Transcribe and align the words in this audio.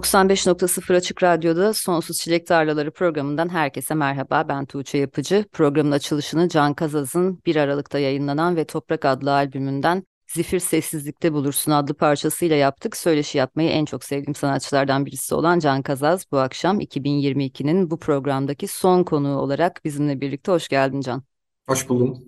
95.0 0.00 0.96
Açık 0.96 1.22
Radyo'da 1.22 1.74
Sonsuz 1.74 2.18
Çilek 2.18 2.46
Tarlaları 2.46 2.90
programından 2.90 3.48
herkese 3.48 3.94
merhaba. 3.94 4.48
Ben 4.48 4.66
Tuğçe 4.66 4.98
Yapıcı. 4.98 5.44
Programın 5.52 5.90
açılışını 5.90 6.48
Can 6.48 6.74
Kazaz'ın 6.74 7.40
1 7.46 7.56
Aralık'ta 7.56 7.98
yayınlanan 7.98 8.56
ve 8.56 8.64
Toprak 8.64 9.04
adlı 9.04 9.32
albümünden 9.32 10.04
Zifir 10.26 10.58
Sessizlikte 10.58 11.32
Bulursun 11.32 11.72
adlı 11.72 11.94
parçasıyla 11.94 12.56
yaptık. 12.56 12.96
Söyleşi 12.96 13.38
yapmayı 13.38 13.70
en 13.70 13.84
çok 13.84 14.04
sevdiğim 14.04 14.34
sanatçılardan 14.34 15.06
birisi 15.06 15.34
olan 15.34 15.58
Can 15.58 15.82
Kazaz 15.82 16.24
bu 16.32 16.38
akşam 16.38 16.80
2022'nin 16.80 17.90
bu 17.90 17.98
programdaki 17.98 18.68
son 18.68 19.04
konuğu 19.04 19.36
olarak 19.36 19.80
bizimle 19.84 20.20
birlikte. 20.20 20.52
Hoş 20.52 20.68
geldin 20.68 21.00
Can. 21.00 21.22
Hoş 21.68 21.88
buldum. 21.88 22.24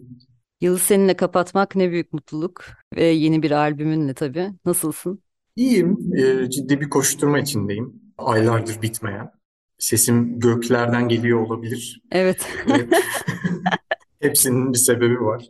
Yılı 0.60 0.78
seninle 0.78 1.14
kapatmak 1.16 1.76
ne 1.76 1.90
büyük 1.90 2.12
mutluluk 2.12 2.64
ve 2.96 3.04
yeni 3.04 3.42
bir 3.42 3.50
albümünle 3.50 4.14
tabii. 4.14 4.50
Nasılsın? 4.64 5.22
İyiyim. 5.56 6.14
E, 6.16 6.50
ciddi 6.50 6.80
bir 6.80 6.90
koşturma 6.90 7.38
içindeyim. 7.38 8.02
Aylardır 8.18 8.82
bitmeyen. 8.82 9.30
Sesim 9.78 10.40
göklerden 10.40 11.08
geliyor 11.08 11.40
olabilir. 11.40 12.02
Evet. 12.12 12.48
Hepsinin 14.20 14.72
bir 14.72 14.78
sebebi 14.78 15.20
var. 15.20 15.48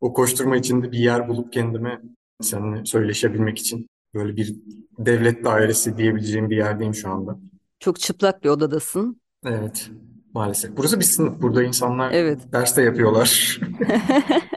O 0.00 0.12
koşturma 0.12 0.56
içinde 0.56 0.92
bir 0.92 0.98
yer 0.98 1.28
bulup 1.28 1.52
kendime 1.52 2.00
seninle 2.40 2.84
söyleşebilmek 2.84 3.58
için 3.58 3.86
böyle 4.14 4.36
bir 4.36 4.56
devlet 4.98 5.44
dairesi 5.44 5.98
diyebileceğim 5.98 6.50
bir 6.50 6.56
yerdeyim 6.56 6.94
şu 6.94 7.10
anda. 7.10 7.38
Çok 7.80 8.00
çıplak 8.00 8.44
bir 8.44 8.48
odadasın. 8.48 9.20
Evet, 9.46 9.90
maalesef. 10.34 10.76
Burası 10.76 11.00
bir 11.00 11.04
sınıf. 11.04 11.42
Burada 11.42 11.62
insanlar 11.62 12.12
evet. 12.12 12.40
ders 12.52 12.76
de 12.76 12.82
yapıyorlar. 12.82 13.60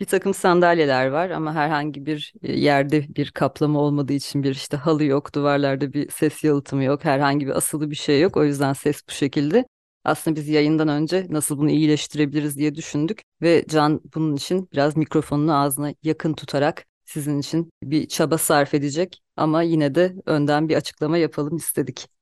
bir 0.00 0.04
takım 0.06 0.34
sandalyeler 0.34 1.06
var 1.06 1.30
ama 1.30 1.54
herhangi 1.54 2.06
bir 2.06 2.32
e, 2.42 2.52
yerde 2.52 3.06
bir 3.16 3.30
kaplama 3.30 3.80
olmadığı 3.80 4.12
için 4.12 4.42
bir 4.42 4.50
işte 4.50 4.76
halı 4.76 5.04
yok, 5.04 5.34
duvarlarda 5.34 5.92
bir 5.92 6.10
ses 6.10 6.44
yalıtımı 6.44 6.84
yok, 6.84 7.04
herhangi 7.04 7.46
bir 7.46 7.56
asılı 7.56 7.90
bir 7.90 7.96
şey 7.96 8.20
yok. 8.20 8.36
O 8.36 8.44
yüzden 8.44 8.72
ses 8.72 9.02
bu 9.08 9.12
şekilde. 9.12 9.64
Aslında 10.04 10.36
biz 10.36 10.48
yayından 10.48 10.88
önce 10.88 11.26
nasıl 11.30 11.58
bunu 11.58 11.70
iyileştirebiliriz 11.70 12.56
diye 12.56 12.74
düşündük 12.74 13.22
ve 13.42 13.64
Can 13.68 14.00
bunun 14.14 14.36
için 14.36 14.68
biraz 14.72 14.96
mikrofonunu 14.96 15.54
ağzına 15.56 15.94
yakın 16.02 16.32
tutarak 16.34 16.86
sizin 17.04 17.38
için 17.38 17.70
bir 17.82 18.08
çaba 18.08 18.38
sarf 18.38 18.74
edecek 18.74 19.20
ama 19.36 19.62
yine 19.62 19.94
de 19.94 20.14
önden 20.26 20.68
bir 20.68 20.76
açıklama 20.76 21.18
yapalım 21.18 21.56
istedik. 21.56 22.17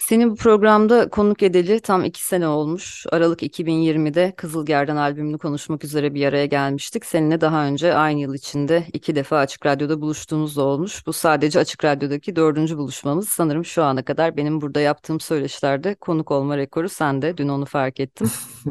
Seni 0.00 0.30
bu 0.30 0.36
programda 0.36 1.08
konuk 1.08 1.42
edeli 1.42 1.80
tam 1.80 2.04
iki 2.04 2.26
sene 2.26 2.48
olmuş. 2.48 3.06
Aralık 3.12 3.42
2020'de 3.42 4.32
Kızılgerdan 4.36 4.96
albümünü 4.96 5.38
konuşmak 5.38 5.84
üzere 5.84 6.14
bir 6.14 6.26
araya 6.26 6.46
gelmiştik. 6.46 7.06
Seninle 7.06 7.40
daha 7.40 7.66
önce 7.66 7.94
aynı 7.94 8.20
yıl 8.20 8.34
içinde 8.34 8.86
iki 8.92 9.14
defa 9.14 9.38
Açık 9.38 9.66
Radyo'da 9.66 10.00
buluştuğumuz 10.00 10.56
da 10.56 10.62
olmuş. 10.62 11.06
Bu 11.06 11.12
sadece 11.12 11.58
Açık 11.58 11.84
Radyo'daki 11.84 12.36
dördüncü 12.36 12.78
buluşmamız. 12.78 13.28
Sanırım 13.28 13.64
şu 13.64 13.82
ana 13.82 14.04
kadar 14.04 14.36
benim 14.36 14.60
burada 14.60 14.80
yaptığım 14.80 15.20
söyleşilerde 15.20 15.94
konuk 15.94 16.30
olma 16.30 16.56
rekoru 16.56 16.88
sende. 16.88 17.36
Dün 17.36 17.48
onu 17.48 17.64
fark 17.64 18.00
ettim. 18.00 18.30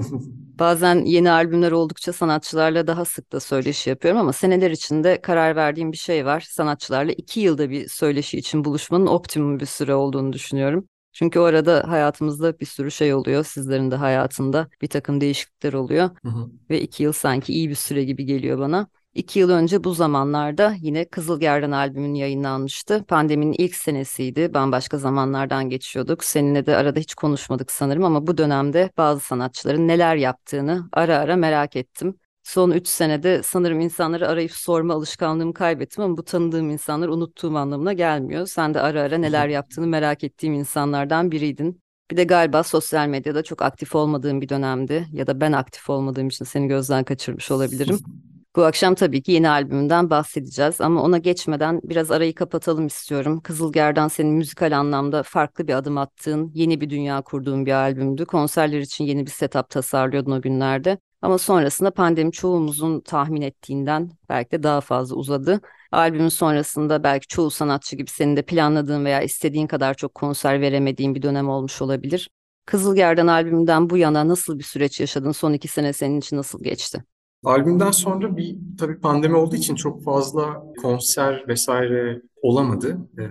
Bazen 0.60 1.06
yeni 1.06 1.32
albümler 1.32 1.72
oldukça 1.72 2.14
sanatçılarla 2.14 2.88
daha 2.88 3.06
sık 3.06 3.32
da 3.32 3.40
söyleşi 3.40 3.90
yapıyorum 3.90 4.22
ama 4.22 4.34
seneler 4.34 4.72
içinde 4.72 5.22
karar 5.22 5.56
verdiğim 5.56 5.92
bir 5.92 5.98
şey 5.98 6.26
var. 6.26 6.48
Sanatçılarla 6.50 7.12
iki 7.12 7.40
yılda 7.40 7.70
bir 7.70 7.88
söyleşi 7.90 8.38
için 8.38 8.66
buluşmanın 8.66 9.08
optimum 9.08 9.60
bir 9.60 9.66
süre 9.66 9.96
olduğunu 9.96 10.34
düşünüyorum. 10.34 10.88
Çünkü 11.12 11.40
o 11.40 11.44
arada 11.44 11.84
hayatımızda 11.88 12.60
bir 12.60 12.66
sürü 12.66 12.92
şey 12.92 13.14
oluyor. 13.14 13.44
Sizlerin 13.44 13.92
de 13.92 13.96
hayatında 13.96 14.68
bir 14.82 14.88
takım 14.88 15.22
değişiklikler 15.22 15.74
oluyor. 15.74 16.10
Hı 16.24 16.30
hı. 16.30 16.50
Ve 16.70 16.82
iki 16.82 17.04
yıl 17.04 17.12
sanki 17.12 17.54
iyi 17.54 17.70
bir 17.70 17.76
süre 17.76 18.04
gibi 18.04 18.26
geliyor 18.26 18.60
bana. 18.60 18.88
İki 19.14 19.40
yıl 19.40 19.50
önce 19.50 19.84
bu 19.84 19.94
zamanlarda 19.94 20.76
yine 20.80 21.06
Kızılgerdan 21.06 21.72
albümün 21.72 22.14
yayınlanmıştı. 22.14 23.06
Pandeminin 23.08 23.56
ilk 23.58 23.76
senesiydi. 23.76 24.54
Bambaşka 24.54 24.98
zamanlardan 24.98 25.70
geçiyorduk. 25.70 26.24
Seninle 26.24 26.66
de 26.66 26.76
arada 26.76 27.00
hiç 27.00 27.14
konuşmadık 27.14 27.72
sanırım 27.72 28.04
ama 28.04 28.28
bu 28.28 28.38
dönemde 28.38 28.90
bazı 28.98 29.20
sanatçıların 29.20 29.88
neler 29.88 30.16
yaptığını 30.16 30.90
ara 30.94 31.18
ara 31.18 31.36
merak 31.36 31.76
ettim. 31.76 32.16
Son 32.50 32.72
üç 32.72 32.88
senede 32.88 33.44
sanırım 33.44 33.80
insanları 33.80 34.28
arayıp 34.28 34.52
sorma 34.52 34.94
alışkanlığımı 34.94 35.54
kaybettim 35.54 36.04
ama 36.04 36.18
bu 36.18 36.24
tanıdığım 36.24 36.70
insanları 36.70 37.14
unuttuğum 37.14 37.58
anlamına 37.58 37.94
gelmiyor. 37.94 38.48
Sen 38.48 38.74
de 38.74 38.82
ara 38.82 39.02
ara 39.02 39.18
neler 39.18 39.48
yaptığını 39.48 39.88
merak 39.88 40.24
ettiğim 40.24 40.54
insanlardan 40.54 41.32
biriydin. 41.32 41.82
Bir 42.12 42.18
de 42.18 42.24
galiba 42.24 42.64
sosyal 42.64 43.08
medyada 43.08 43.44
çok 43.44 43.62
aktif 43.62 43.96
olmadığım 43.96 44.42
bir 44.42 44.50
dönemdi 44.50 45.08
ya 45.12 45.28
da 45.28 45.42
ben 45.42 45.52
aktif 45.52 45.90
olmadığım 45.90 46.28
için 46.28 46.46
seni 46.46 46.68
gözden 46.68 47.04
kaçırmış 47.04 47.52
olabilirim. 47.52 48.00
Bu 48.56 48.64
akşam 48.64 48.96
tabii 48.96 49.24
ki 49.24 49.32
yeni 49.32 49.50
albümünden 49.50 50.10
bahsedeceğiz 50.10 50.82
ama 50.82 51.04
ona 51.04 51.18
geçmeden 51.18 51.82
biraz 51.84 52.12
arayı 52.12 52.36
kapatalım 52.36 52.88
istiyorum. 52.88 53.40
Kızılgerdan 53.40 54.08
senin 54.08 54.34
müzikal 54.34 54.80
anlamda 54.80 55.24
farklı 55.24 55.68
bir 55.68 55.74
adım 55.74 55.98
attığın, 55.98 56.52
yeni 56.54 56.82
bir 56.82 56.90
dünya 56.90 57.22
kurduğun 57.22 57.66
bir 57.66 57.72
albümdü. 57.72 58.26
Konserler 58.26 58.80
için 58.80 59.06
yeni 59.06 59.26
bir 59.26 59.32
setup 59.32 59.70
tasarlıyordun 59.70 60.32
o 60.32 60.42
günlerde. 60.42 60.98
Ama 61.22 61.38
sonrasında 61.38 61.92
pandemi 61.92 62.32
çoğumuzun 62.32 63.00
tahmin 63.00 63.42
ettiğinden 63.42 64.10
belki 64.30 64.52
de 64.52 64.64
daha 64.64 64.82
fazla 64.82 65.16
uzadı. 65.16 65.62
Albümün 65.92 66.30
sonrasında 66.30 67.04
belki 67.04 67.28
çoğu 67.28 67.50
sanatçı 67.50 67.96
gibi 67.96 68.10
senin 68.10 68.36
de 68.36 68.42
planladığın 68.42 69.06
veya 69.06 69.22
istediğin 69.22 69.68
kadar 69.68 69.94
çok 69.94 70.16
konser 70.16 70.62
veremediğin 70.62 71.16
bir 71.16 71.22
dönem 71.22 71.50
olmuş 71.50 71.82
olabilir. 71.82 72.30
Kızılgerdan 72.66 73.28
albümünden 73.28 73.90
bu 73.90 73.98
yana 73.98 74.28
nasıl 74.28 74.60
bir 74.60 74.64
süreç 74.64 75.00
yaşadın? 75.00 75.32
Son 75.32 75.54
iki 75.54 75.68
sene 75.68 75.94
senin 75.94 76.20
için 76.20 76.38
nasıl 76.38 76.64
geçti? 76.64 77.04
Albümden 77.44 77.92
sonra 77.92 78.38
bir 78.38 78.56
tabii 78.80 79.00
pandemi 79.00 79.36
olduğu 79.36 79.56
için 79.56 79.76
çok 79.76 80.04
fazla 80.04 80.64
konser 80.82 81.48
vesaire 81.48 82.22
olamadı. 82.42 82.98
Ee, 83.20 83.24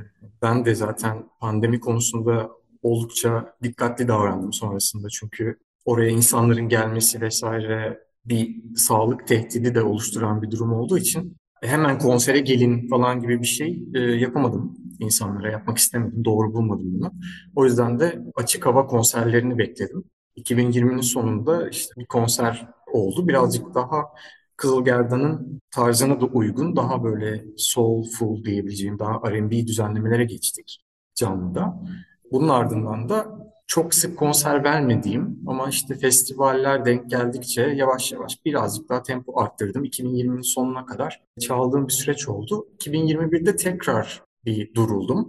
ben 0.43 0.65
de 0.65 0.75
zaten 0.75 1.29
pandemi 1.41 1.81
konusunda 1.81 2.51
oldukça 2.83 3.55
dikkatli 3.63 4.09
davrandım 4.09 4.53
sonrasında 4.53 5.09
çünkü 5.09 5.59
oraya 5.89 6.11
insanların 6.11 6.69
gelmesi 6.69 7.21
vesaire 7.21 7.99
bir 8.25 8.57
sağlık 8.77 9.27
tehdidi 9.29 9.75
de 9.75 9.83
oluşturan 9.83 10.43
bir 10.43 10.51
durum 10.51 10.73
olduğu 10.73 10.99
için 10.99 11.37
hemen 11.63 11.99
konsere 11.99 12.39
gelin 12.39 12.89
falan 12.89 13.21
gibi 13.21 13.41
bir 13.43 13.47
şey 13.47 13.83
e, 13.95 13.99
yapamadım 14.01 14.77
insanlara. 15.01 15.51
Yapmak 15.51 15.79
istemedim. 15.79 16.25
Doğru 16.25 16.55
bulmadım 16.55 16.87
bunu. 16.95 17.13
O 17.57 17.65
yüzden 17.65 18.01
de 18.01 18.19
açık 18.35 18.67
hava 18.67 18.87
konserlerini 18.87 19.59
bekledim. 19.59 20.05
2020'nin 20.37 21.01
sonunda 21.01 21.69
işte 21.69 21.95
bir 21.99 22.07
konser 22.07 22.69
oldu. 22.93 23.29
Birazcık 23.29 23.75
daha 23.75 24.05
Kızılgerdan'ın 24.57 25.61
tarzına 25.71 26.21
da 26.21 26.27
uygun, 26.27 26.77
daha 26.77 27.05
böyle 27.05 27.45
soulful 27.57 28.45
diyebileceğim, 28.45 28.99
daha 28.99 29.31
R&B 29.31 29.67
düzenlemelere 29.67 30.25
geçtik 30.25 30.85
canlıda. 31.15 31.83
Bunun 32.33 32.49
ardından 32.49 33.09
da 33.09 33.48
çok 33.69 33.95
sık 33.95 34.17
konser 34.17 34.65
vermediğim 34.65 35.39
ama 35.47 35.69
işte 35.69 35.95
festivaller 35.95 36.85
denk 36.85 37.11
geldikçe 37.11 37.63
yavaş 37.63 38.13
yavaş 38.13 38.45
birazcık 38.45 38.89
daha 38.89 39.03
tempo 39.03 39.41
arttırdım. 39.41 39.85
2020'nin 39.85 40.41
sonuna 40.41 40.87
kadar 40.87 41.23
çaldığım 41.41 41.89
bir 41.89 41.93
süreç 41.93 42.29
oldu. 42.29 42.67
2021'de 42.79 43.57
tekrar 43.57 44.23
bir 44.45 44.75
duruldum. 44.75 45.29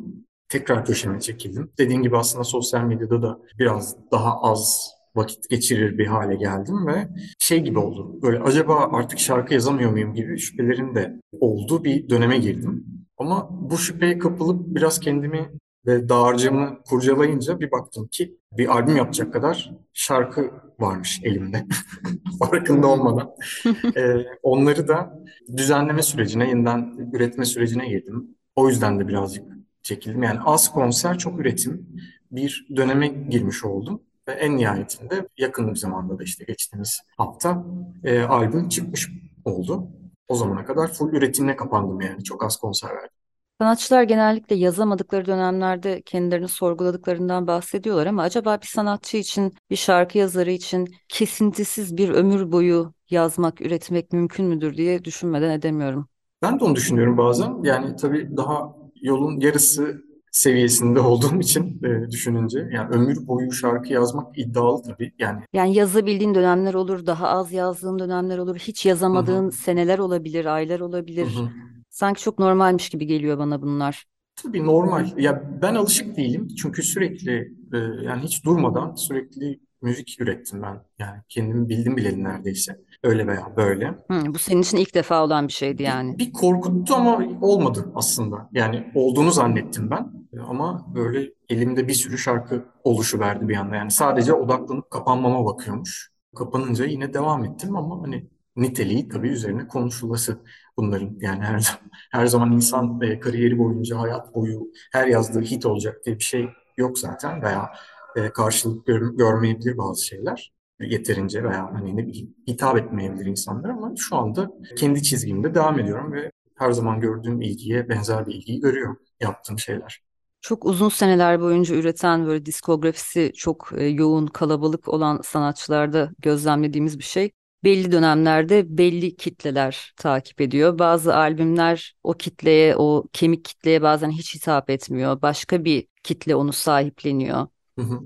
Tekrar 0.49 0.85
köşeme 0.85 1.19
çekildim. 1.19 1.71
Dediğim 1.77 2.03
gibi 2.03 2.17
aslında 2.17 2.43
sosyal 2.43 2.83
medyada 2.83 3.21
da 3.21 3.39
biraz 3.59 3.95
daha 4.11 4.41
az 4.41 4.91
vakit 5.15 5.49
geçirir 5.49 5.97
bir 5.97 6.07
hale 6.07 6.35
geldim 6.35 6.87
ve 6.87 7.07
şey 7.39 7.59
gibi 7.59 7.79
oldu. 7.79 8.21
Böyle 8.21 8.39
acaba 8.39 8.89
artık 8.91 9.19
şarkı 9.19 9.53
yazamıyor 9.53 9.91
muyum 9.91 10.13
gibi 10.13 10.39
şüphelerim 10.39 10.95
de 10.95 11.21
olduğu 11.39 11.83
bir 11.83 12.09
döneme 12.09 12.37
girdim. 12.37 12.85
Ama 13.17 13.47
bu 13.51 13.77
şüpheye 13.77 14.19
kapılıp 14.19 14.75
biraz 14.75 14.99
kendimi 14.99 15.49
ve 15.85 16.09
dağarcığımı 16.09 16.79
kurcalayınca 16.89 17.59
bir 17.59 17.71
baktım 17.71 18.07
ki 18.07 18.37
bir 18.57 18.67
albüm 18.67 18.95
yapacak 18.95 19.33
kadar 19.33 19.71
şarkı 19.93 20.51
varmış 20.79 21.21
elimde. 21.23 21.65
Farkında 22.39 22.87
olmadan. 22.87 23.31
ee, 23.97 24.25
onları 24.43 24.87
da 24.87 25.19
düzenleme 25.57 26.01
sürecine, 26.01 26.49
yeniden 26.49 27.09
üretme 27.13 27.45
sürecine 27.45 27.89
girdim. 27.89 28.35
O 28.55 28.69
yüzden 28.69 28.99
de 28.99 29.07
birazcık 29.07 29.45
çekildim. 29.83 30.23
Yani 30.23 30.39
az 30.45 30.71
konser, 30.71 31.17
çok 31.17 31.39
üretim 31.39 31.87
bir 32.31 32.67
döneme 32.75 33.07
girmiş 33.07 33.63
oldum. 33.63 34.01
Ve 34.27 34.31
en 34.31 34.57
nihayetinde 34.57 35.27
yakın 35.37 35.71
bir 35.71 35.75
zamanda 35.75 36.19
da 36.19 36.23
işte 36.23 36.45
geçtiğimiz 36.45 37.01
hafta 37.17 37.65
e, 38.03 38.21
albüm 38.21 38.69
çıkmış 38.69 39.09
oldu. 39.45 39.87
O 40.27 40.35
zamana 40.35 40.65
kadar 40.65 40.93
full 40.93 41.13
üretimle 41.13 41.55
kapandım 41.55 42.01
yani. 42.01 42.23
Çok 42.23 42.43
az 42.43 42.57
konser 42.57 42.89
verdim. 42.89 43.18
Sanatçılar 43.61 44.03
genellikle 44.03 44.55
yazamadıkları 44.55 45.25
dönemlerde 45.25 46.01
kendilerini 46.01 46.47
sorguladıklarından 46.47 47.47
bahsediyorlar 47.47 48.05
ama 48.05 48.21
acaba 48.21 48.61
bir 48.61 48.67
sanatçı 48.67 49.17
için, 49.17 49.53
bir 49.69 49.75
şarkı 49.75 50.17
yazarı 50.17 50.51
için 50.51 50.87
kesintisiz 51.09 51.97
bir 51.97 52.09
ömür 52.09 52.51
boyu 52.51 52.93
yazmak, 53.09 53.61
üretmek 53.61 54.13
mümkün 54.13 54.45
müdür 54.45 54.77
diye 54.77 55.05
düşünmeden 55.05 55.49
edemiyorum. 55.49 56.07
Ben 56.41 56.59
de 56.59 56.63
onu 56.63 56.75
düşünüyorum 56.75 57.17
bazen. 57.17 57.63
Yani 57.63 57.95
tabii 57.95 58.37
daha 58.37 58.75
yolun 59.01 59.39
yarısı 59.39 60.01
seviyesinde 60.31 60.99
olduğum 61.09 61.39
için 61.39 61.83
e, 61.83 62.11
düşününce 62.11 62.69
yani 62.71 62.89
ömür 62.95 63.27
boyu 63.27 63.51
şarkı 63.51 63.93
yazmak 63.93 64.37
iddialı 64.37 64.81
tabii. 64.83 65.11
Yani 65.19 65.41
Yani 65.53 65.75
yazabildiğin 65.75 66.35
dönemler 66.35 66.73
olur, 66.73 67.05
daha 67.05 67.27
az 67.27 67.51
yazdığın 67.51 67.99
dönemler 67.99 68.37
olur, 68.37 68.55
hiç 68.55 68.85
yazamadığın 68.85 69.49
seneler 69.49 69.99
olabilir, 69.99 70.45
aylar 70.45 70.79
olabilir. 70.79 71.25
hı. 71.25 71.49
Sanki 71.99 72.21
çok 72.21 72.39
normalmiş 72.39 72.89
gibi 72.89 73.05
geliyor 73.05 73.37
bana 73.37 73.61
bunlar. 73.61 74.05
Tabii 74.35 74.65
normal. 74.65 75.17
Ya 75.17 75.43
ben 75.61 75.75
alışık 75.75 76.17
değilim 76.17 76.47
çünkü 76.47 76.83
sürekli 76.83 77.53
e, 77.73 77.77
yani 78.03 78.23
hiç 78.23 78.45
durmadan 78.45 78.95
sürekli 78.95 79.59
müzik 79.81 80.21
ürettim 80.21 80.61
ben. 80.61 80.81
Yani 80.99 81.21
kendimi 81.29 81.69
bildim 81.69 81.97
bileli 81.97 82.23
neredeyse. 82.23 82.79
Öyle 83.03 83.27
veya 83.27 83.53
böyle. 83.57 83.87
Hı, 83.87 84.33
bu 84.33 84.37
senin 84.39 84.61
için 84.61 84.77
ilk 84.77 84.95
defa 84.95 85.23
olan 85.23 85.47
bir 85.47 85.53
şeydi 85.53 85.79
Bir, 85.79 85.83
yani. 85.83 86.19
bir 86.19 86.33
korkuttu 86.33 86.93
ama 86.95 87.21
olmadı 87.41 87.91
aslında. 87.95 88.49
Yani 88.53 88.91
olduğunu 88.95 89.31
zannettim 89.31 89.89
ben. 89.91 90.11
Ama 90.47 90.85
böyle 90.95 91.29
elimde 91.49 91.87
bir 91.87 91.93
sürü 91.93 92.17
şarkı 92.17 92.65
oluşuverdi 92.83 93.49
bir 93.49 93.55
anda. 93.55 93.75
Yani 93.75 93.91
sadece 93.91 94.33
odaklanıp 94.33 94.91
kapanmama 94.91 95.45
bakıyormuş. 95.45 96.11
Kapanınca 96.35 96.85
yine 96.85 97.13
devam 97.13 97.45
ettim 97.45 97.75
ama 97.75 98.03
hani 98.03 98.27
niteliği 98.55 99.07
tabii 99.09 99.29
üzerine 99.29 99.67
konuşulası 99.67 100.39
bunların. 100.79 101.17
Yani 101.21 101.43
her 101.43 101.59
zaman, 101.59 101.81
her 102.11 102.25
zaman 102.25 102.51
insan 102.51 103.01
e, 103.01 103.19
kariyeri 103.19 103.57
boyunca, 103.57 103.99
hayat 103.99 104.35
boyu 104.35 104.71
her 104.91 105.07
yazdığı 105.07 105.41
hit 105.41 105.65
olacak 105.65 106.05
diye 106.05 106.19
bir 106.19 106.23
şey 106.23 106.49
yok 106.77 106.99
zaten 106.99 107.41
veya 107.41 107.69
e, 108.15 108.29
karşılık 108.29 108.87
gör- 108.87 109.17
görmeyebilir 109.17 109.77
bazı 109.77 110.05
şeyler 110.05 110.53
yeterince 110.79 111.43
veya 111.43 111.73
hani 111.73 111.97
ne 111.97 112.07
bileyim 112.07 112.35
hitap 112.47 112.77
etmeyebilir 112.77 113.25
insanlar 113.25 113.69
ama 113.69 113.93
şu 113.97 114.15
anda 114.15 114.51
kendi 114.77 115.03
çizgimde 115.03 115.55
devam 115.55 115.79
ediyorum 115.79 116.13
ve 116.13 116.31
her 116.55 116.71
zaman 116.71 116.99
gördüğüm 117.01 117.41
ilgiye 117.41 117.89
benzer 117.89 118.27
bir 118.27 118.33
ilgiyi 118.33 118.59
görüyorum 118.59 118.99
yaptığım 119.19 119.59
şeyler. 119.59 120.01
Çok 120.41 120.65
uzun 120.65 120.89
seneler 120.89 121.41
boyunca 121.41 121.75
üreten 121.75 122.25
böyle 122.25 122.45
diskografisi 122.45 123.31
çok 123.35 123.69
e, 123.77 123.83
yoğun, 123.85 124.27
kalabalık 124.27 124.87
olan 124.87 125.21
sanatçılarda 125.23 126.11
gözlemlediğimiz 126.19 126.99
bir 126.99 127.03
şey. 127.03 127.31
Belli 127.63 127.91
dönemlerde 127.91 128.77
belli 128.77 129.15
kitleler 129.15 129.93
takip 129.97 130.41
ediyor. 130.41 130.79
Bazı 130.79 131.15
albümler 131.15 131.95
o 132.03 132.13
kitleye, 132.13 132.75
o 132.77 133.05
kemik 133.13 133.45
kitleye 133.45 133.81
bazen 133.81 134.09
hiç 134.11 134.35
hitap 134.35 134.69
etmiyor. 134.69 135.21
Başka 135.21 135.65
bir 135.65 135.87
kitle 136.03 136.35
onu 136.35 136.53
sahipleniyor. 136.53 137.47
Hı 137.77 137.81
hı, 137.81 138.03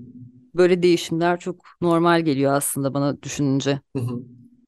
Böyle 0.55 0.83
değişimler 0.83 1.39
çok 1.39 1.65
normal 1.81 2.21
geliyor 2.21 2.53
aslında 2.53 2.93
bana 2.93 3.21
düşününce. 3.23 3.81
hı 3.95 3.99
hı, 3.99 4.23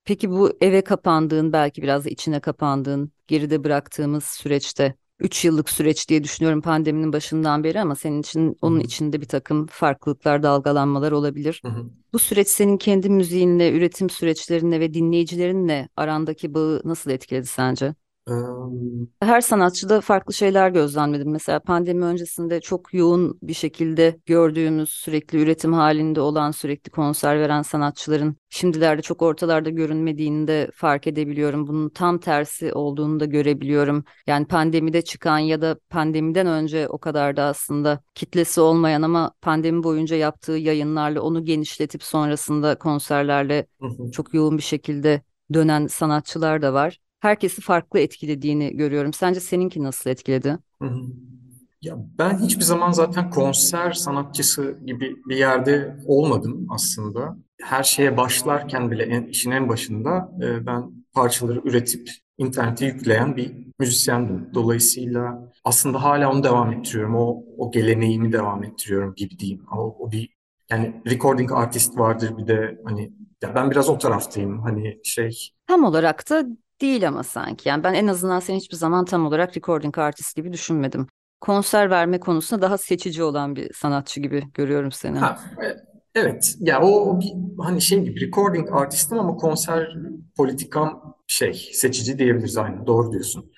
Peki 0.06 0.32
bu 0.32 0.58
eve 0.62 0.84
kapandığın, 0.84 1.54
belki 1.54 1.82
biraz 1.84 2.06
da 2.06 2.10
içine 2.10 2.40
kapandığın, 2.42 3.12
geride 3.28 3.64
bıraktığımız 3.64 4.24
süreçte, 4.24 4.96
3 5.20 5.46
yıllık 5.46 5.70
süreç 5.70 6.10
diye 6.10 6.24
düşünüyorum 6.24 6.62
pandeminin 6.62 7.14
başından 7.14 7.64
beri 7.64 7.82
ama 7.82 7.96
senin 7.96 8.22
için 8.22 8.58
onun 8.62 8.80
içinde 8.80 9.22
bir 9.22 9.28
takım 9.28 9.68
farklılıklar, 9.68 10.44
dalgalanmalar 10.44 11.12
olabilir. 11.12 11.64
hı 11.64 11.68
hı. 11.72 11.90
Bu 12.14 12.20
süreç 12.20 12.48
senin 12.48 12.78
kendi 12.78 13.10
müziğinle, 13.10 13.72
üretim 13.72 14.10
süreçlerinle 14.10 14.80
ve 14.80 14.94
dinleyicilerinle 14.94 15.90
arandaki 15.96 16.54
bağı 16.54 16.82
nasıl 16.86 17.12
etkiledi 17.12 17.46
sence? 17.48 17.96
Her 19.22 19.42
sanatçıda 19.42 20.02
farklı 20.02 20.34
şeyler 20.34 20.70
gözlemledim. 20.70 21.32
Mesela 21.32 21.60
pandemi 21.60 22.06
öncesinde 22.06 22.62
çok 22.62 22.94
yoğun 22.94 23.40
bir 23.42 23.54
şekilde 23.54 24.20
gördüğümüz, 24.26 24.90
sürekli 24.90 25.42
üretim 25.42 25.74
halinde 25.74 26.22
olan, 26.22 26.52
sürekli 26.52 26.90
konser 26.92 27.40
veren 27.40 27.62
sanatçıların 27.62 28.38
şimdilerde 28.50 29.02
çok 29.02 29.22
ortalarda 29.22 29.70
görünmediğini 29.70 30.48
de 30.48 30.70
fark 30.74 31.08
edebiliyorum. 31.08 31.68
Bunun 31.68 31.90
tam 31.90 32.18
tersi 32.18 32.74
olduğunu 32.74 33.20
da 33.20 33.26
görebiliyorum. 33.26 34.04
Yani 34.28 34.48
pandemide 34.48 35.02
çıkan 35.02 35.40
ya 35.40 35.62
da 35.62 35.80
pandemiden 35.90 36.48
önce 36.48 36.88
o 36.88 36.98
kadar 36.98 37.38
da 37.38 37.44
aslında 37.44 38.00
kitlesi 38.16 38.62
olmayan 38.62 39.02
ama 39.02 39.32
pandemi 39.42 39.84
boyunca 39.84 40.16
yaptığı 40.16 40.52
yayınlarla 40.52 41.22
onu 41.22 41.46
genişletip 41.46 42.04
sonrasında 42.04 42.76
konserlerle 42.76 43.68
çok 44.12 44.34
yoğun 44.34 44.58
bir 44.58 44.64
şekilde 44.64 45.22
dönen 45.54 45.88
sanatçılar 45.88 46.62
da 46.62 46.74
var 46.74 47.00
herkesi 47.26 47.62
farklı 47.62 48.00
etkilediğini 48.00 48.78
görüyorum. 48.78 49.14
Sence 49.14 49.40
seninki 49.40 49.84
nasıl 49.84 50.10
etkiledi? 50.10 50.58
hı 50.82 50.88
hı. 50.88 51.02
Ya 51.82 51.98
ben 52.20 52.40
hiçbir 52.40 52.64
zaman 52.64 52.92
zaten 52.92 53.30
konser 53.30 53.94
sanatçısı 53.94 54.80
gibi 54.86 55.16
bir 55.30 55.38
yerde 55.38 55.98
olmadım 56.06 56.68
aslında. 56.70 57.38
Her 57.62 57.84
şeye 57.84 58.18
başlarken 58.18 58.92
bile 58.92 59.04
en, 59.04 59.24
işin 59.24 59.52
en 59.52 59.70
başında 59.70 60.32
e, 60.44 60.66
ben 60.66 60.92
parçaları 61.14 61.62
üretip 61.66 62.10
internete 62.38 62.86
yükleyen 62.86 63.36
bir 63.38 63.54
müzisyendim. 63.80 64.50
Dolayısıyla 64.54 65.52
aslında 65.64 66.04
hala 66.04 66.32
onu 66.32 66.44
devam 66.44 66.72
ettiriyorum. 66.74 67.16
O, 67.16 67.44
o 67.58 67.72
geleneğimi 67.72 68.32
devam 68.32 68.64
ettiriyorum 68.64 69.14
gibi 69.16 69.40
diyeyim. 69.40 69.66
O, 69.72 69.98
o 70.00 70.12
bir 70.12 70.30
yani 70.72 71.02
recording 71.08 71.52
artist 71.52 71.98
vardır 71.98 72.38
bir 72.38 72.48
de 72.48 72.82
hani 72.86 73.14
ya 73.44 73.56
ben 73.56 73.72
biraz 73.72 73.90
o 73.90 73.98
taraftayım. 73.98 74.62
Hani 74.62 75.00
şey 75.04 75.32
Tam 75.68 75.84
olarak 75.84 76.30
da 76.30 76.46
değil 76.82 77.08
ama 77.08 77.24
sanki. 77.24 77.70
Yani 77.70 77.84
ben 77.84 77.94
en 77.94 78.08
azından 78.08 78.40
seni 78.40 78.58
hiçbir 78.58 78.76
zaman 78.76 79.06
tam 79.06 79.26
olarak 79.26 79.58
recording 79.58 79.98
artist 79.98 80.36
gibi 80.36 80.54
düşünmedim. 80.54 81.08
Konser 81.42 81.90
verme 81.90 82.20
konusunda 82.20 82.62
daha 82.62 82.78
seçici 82.78 83.24
olan 83.24 83.56
bir 83.56 83.74
sanatçı 83.74 84.20
gibi 84.20 84.44
görüyorum 84.54 84.92
seni. 84.92 85.18
Ha, 85.20 85.40
e- 85.64 85.76
evet. 86.16 86.56
Ya 86.60 86.82
o, 86.82 86.88
o 86.88 87.20
bir 87.20 87.34
hani 87.60 87.82
şey 87.82 88.04
gibi 88.04 88.22
recording 88.28 88.70
artistim 88.72 89.20
ama 89.20 89.36
konser 89.36 89.96
politikam 90.38 91.16
şey 91.28 91.54
seçici 91.74 92.20
diyebiliriz 92.20 92.58
aynı. 92.58 92.88
Doğru 92.88 93.12
diyorsun. 93.12 93.52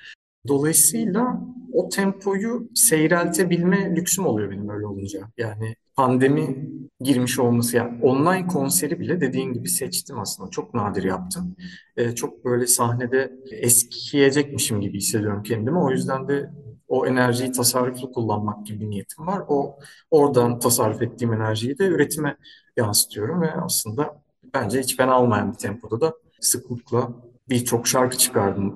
Dolayısıyla 0.48 1.42
o 1.74 1.90
tempoyu 1.90 2.70
seyreltebilme 2.76 3.96
lüksüm 3.96 4.26
oluyor 4.26 4.52
benim 4.52 4.70
öyle 4.70 4.86
olunca. 4.86 5.20
Yani 5.38 5.76
pandemi 5.96 6.70
girmiş 7.02 7.40
olması 7.40 7.78
yani 7.78 8.02
online 8.02 8.48
konseri 8.48 9.00
bile 9.00 9.22
dediğin 9.22 9.54
gibi 9.54 9.70
seçtim 9.70 10.20
aslında. 10.20 10.50
Çok 10.50 10.74
nadir 10.74 11.04
yaptım. 11.04 11.56
Ee, 11.98 12.16
çok 12.16 12.46
böyle 12.46 12.68
sahnede 12.68 13.34
eskiyecekmişim 13.52 14.82
gibi 14.82 14.98
hissediyorum 14.98 15.44
kendimi. 15.44 15.80
O 15.80 15.92
yüzden 15.92 16.28
de 16.28 16.50
o 16.88 17.06
enerjiyi 17.08 17.52
tasarruflu 17.52 18.12
kullanmak 18.12 18.66
gibi 18.66 18.80
bir 18.80 18.90
niyetim 18.90 19.28
var. 19.28 19.44
O 19.48 19.80
oradan 20.12 20.60
tasarruf 20.60 21.02
ettiğim 21.02 21.34
enerjiyi 21.34 21.78
de 21.78 21.88
üretime 21.88 22.38
yansıtıyorum 22.78 23.42
ve 23.42 23.52
aslında 23.52 24.22
bence 24.54 24.80
hiç 24.80 24.98
fena 24.98 25.22
olmayan 25.22 25.52
bir 25.52 25.58
tempoda 25.58 26.02
da 26.02 26.14
sıklıkla 26.40 27.10
birçok 27.50 27.88
şarkı 27.88 28.18
çıkardım 28.18 28.76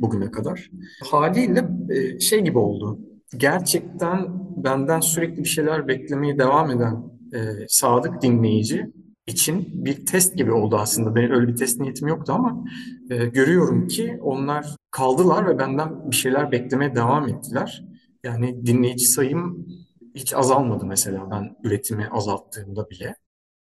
bugüne 0.00 0.30
kadar. 0.30 0.70
Haliyle 1.10 1.68
e, 1.90 2.20
şey 2.20 2.40
gibi 2.40 2.58
oldu. 2.58 2.98
Gerçekten 3.36 4.28
benden 4.64 5.00
sürekli 5.00 5.38
bir 5.38 5.48
şeyler 5.48 5.88
beklemeye 5.88 6.38
devam 6.38 6.70
eden 6.70 7.12
e, 7.34 7.38
sadık 7.68 8.22
dinleyici 8.22 8.92
için 9.26 9.84
bir 9.84 10.06
test 10.06 10.36
gibi 10.36 10.52
oldu 10.52 10.76
aslında. 10.76 11.14
Benim 11.14 11.30
öyle 11.30 11.48
bir 11.48 11.56
test 11.56 11.80
niyetim 11.80 12.08
yoktu 12.08 12.32
ama 12.32 12.64
e, 13.10 13.26
görüyorum 13.26 13.88
ki 13.88 14.18
onlar 14.22 14.66
kaldılar 14.90 15.48
ve 15.48 15.58
benden 15.58 16.10
bir 16.10 16.16
şeyler 16.16 16.52
beklemeye 16.52 16.94
devam 16.94 17.28
ettiler. 17.28 17.84
Yani 18.24 18.66
dinleyici 18.66 19.06
sayım 19.06 19.66
hiç 20.14 20.34
azalmadı 20.34 20.86
mesela 20.86 21.30
ben 21.30 21.56
üretimi 21.64 22.08
azalttığımda 22.08 22.90
bile. 22.90 23.14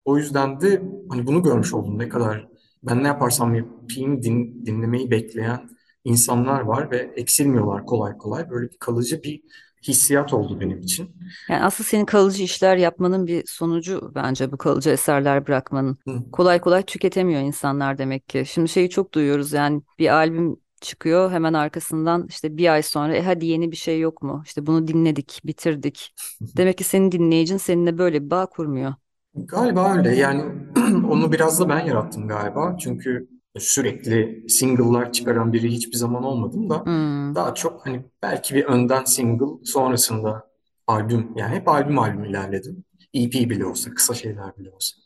O 0.05 0.17
yüzden 0.17 0.61
de 0.61 0.83
hani 1.11 1.27
bunu 1.27 1.43
görmüş 1.43 1.75
oldum 1.75 1.99
ne 1.99 2.09
kadar 2.09 2.49
ben 2.83 3.03
ne 3.05 3.07
yaparsam 3.09 3.55
yapayım 3.55 4.23
din, 4.23 4.67
dinlemeyi 4.67 5.11
bekleyen 5.11 5.69
insanlar 6.05 6.61
var 6.61 6.91
ve 6.91 7.13
eksilmiyorlar 7.17 7.87
kolay 7.87 8.17
kolay. 8.19 8.51
Böyle 8.51 8.71
bir 8.71 8.79
kalıcı 8.79 9.23
bir 9.23 9.43
hissiyat 9.89 10.33
oldu 10.35 10.61
benim 10.61 10.81
için. 10.81 11.11
Yani 11.49 11.65
aslında 11.65 11.89
senin 11.89 12.05
kalıcı 12.05 12.43
işler 12.43 12.77
yapmanın 12.77 13.27
bir 13.27 13.43
sonucu 13.47 14.13
bence 14.15 14.53
bu 14.53 14.59
kalıcı 14.59 14.91
eserler 14.91 15.47
bırakmanın. 15.47 15.99
Hı, 16.09 16.31
Kolay 16.33 16.61
kolay 16.61 16.83
tüketemiyor 16.83 17.41
insanlar 17.41 17.99
demek 17.99 18.29
ki. 18.29 18.45
Şimdi 18.47 18.69
şeyi 18.69 18.91
çok 18.91 19.15
duyuyoruz 19.15 19.53
yani 19.53 19.83
bir 19.99 20.09
albüm 20.15 20.57
çıkıyor 20.81 21.31
hemen 21.31 21.53
arkasından 21.55 22.27
işte 22.29 22.57
bir 22.57 22.73
ay 22.73 22.83
sonra 22.83 23.17
e 23.17 23.23
hadi 23.23 23.47
yeni 23.47 23.71
bir 23.71 23.77
şey 23.77 24.01
yok 24.01 24.23
mu? 24.23 24.43
İşte 24.47 24.67
bunu 24.67 24.89
dinledik, 24.89 25.41
bitirdik. 25.45 26.15
Demek 26.57 26.79
ki 26.79 26.85
senin 26.85 27.13
dinleyicin 27.13 27.57
seninle 27.57 27.99
böyle 27.99 28.23
bir 28.25 28.31
bağ 28.31 28.47
kurmuyor. 28.47 28.95
Galiba 29.35 29.95
öyle. 29.97 30.17
Yani 30.17 30.45
onu 31.11 31.33
biraz 31.33 31.61
da 31.61 31.69
ben 31.69 31.81
yarattım 31.87 32.29
galiba. 32.29 32.77
Çünkü 32.81 33.29
sürekli 33.59 34.45
single'lar 34.49 35.13
çıkaran 35.13 35.53
biri 35.53 35.69
hiçbir 35.71 35.97
zaman 35.97 36.25
olmadım 36.25 36.71
da 36.71 36.85
Hmm. 36.85 37.35
daha 37.35 37.55
çok 37.55 37.87
hani 37.87 38.05
belki 38.23 38.55
bir 38.55 38.65
önden 38.65 39.05
single 39.05 39.65
sonrasında 39.65 40.51
albüm 40.87 41.29
yani 41.37 41.55
hep 41.55 41.69
albüm 41.69 41.99
albüm 41.99 42.25
ilerledim. 42.25 42.85
EP 43.15 43.33
bile 43.51 43.65
olsa, 43.67 43.91
kısa 43.95 44.15
şeyler 44.15 44.57
bile 44.59 44.71
olsa. 44.71 44.97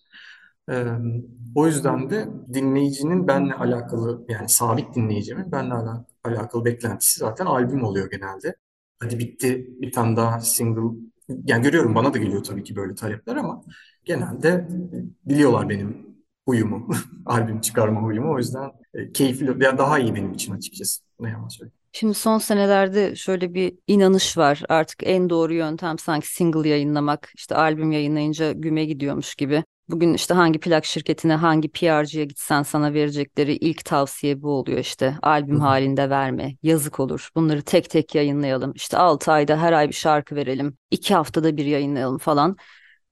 Ee, 0.70 0.84
o 1.54 1.66
yüzden 1.66 2.10
de 2.10 2.28
dinleyicinin 2.54 3.28
benle 3.28 3.54
alakalı 3.54 4.24
yani 4.28 4.48
sabit 4.48 4.94
dinleyicimin 4.94 5.52
benle 5.52 5.74
ala- 5.74 6.06
alakalı 6.24 6.64
beklentisi 6.64 7.18
zaten 7.20 7.46
albüm 7.46 7.84
oluyor 7.84 8.10
genelde. 8.10 8.56
Hadi 9.00 9.18
bitti 9.18 9.66
bir 9.80 9.92
tane 9.92 10.16
daha 10.16 10.40
single. 10.40 10.96
Yani 11.28 11.62
görüyorum 11.62 11.94
bana 11.94 12.14
da 12.14 12.18
geliyor 12.18 12.44
tabii 12.44 12.64
ki 12.64 12.76
böyle 12.76 12.94
talepler 12.94 13.36
ama 13.36 13.62
genelde 14.04 14.68
biliyorlar 15.24 15.68
benim 15.68 16.06
huyumu, 16.48 16.88
albüm 17.26 17.60
çıkarma 17.60 18.02
huyumu. 18.02 18.32
O 18.32 18.38
yüzden 18.38 18.70
e, 18.94 19.12
keyifli, 19.12 19.64
ya 19.64 19.78
daha 19.78 19.98
iyi 19.98 20.14
benim 20.14 20.32
için 20.32 20.52
açıkçası. 20.52 21.02
Ne 21.20 21.30
yalan 21.30 21.48
söyleyeyim. 21.48 21.78
Şimdi 21.92 22.14
son 22.14 22.38
senelerde 22.38 23.16
şöyle 23.16 23.54
bir 23.54 23.74
inanış 23.86 24.38
var. 24.38 24.62
Artık 24.68 25.02
en 25.02 25.30
doğru 25.30 25.54
yöntem 25.54 25.98
sanki 25.98 26.34
single 26.34 26.68
yayınlamak, 26.68 27.32
işte 27.34 27.54
albüm 27.54 27.92
yayınlayınca 27.92 28.52
güme 28.52 28.84
gidiyormuş 28.84 29.34
gibi. 29.34 29.64
Bugün 29.88 30.14
işte 30.14 30.34
hangi 30.34 30.60
plak 30.60 30.84
şirketine, 30.84 31.34
hangi 31.34 31.68
PR'cıya 31.68 32.24
gitsen 32.24 32.62
sana 32.62 32.94
verecekleri 32.94 33.56
ilk 33.56 33.84
tavsiye 33.84 34.42
bu 34.42 34.50
oluyor 34.50 34.78
işte. 34.78 35.18
Albüm 35.22 35.56
hı. 35.56 35.60
halinde 35.60 36.10
verme, 36.10 36.56
yazık 36.62 37.00
olur. 37.00 37.30
Bunları 37.34 37.62
tek 37.62 37.90
tek 37.90 38.14
yayınlayalım. 38.14 38.72
İşte 38.74 38.98
6 38.98 39.32
ayda 39.32 39.56
her 39.60 39.72
ay 39.72 39.88
bir 39.88 39.94
şarkı 39.94 40.36
verelim. 40.36 40.76
2 40.90 41.14
haftada 41.14 41.56
bir 41.56 41.64
yayınlayalım 41.64 42.18
falan. 42.18 42.56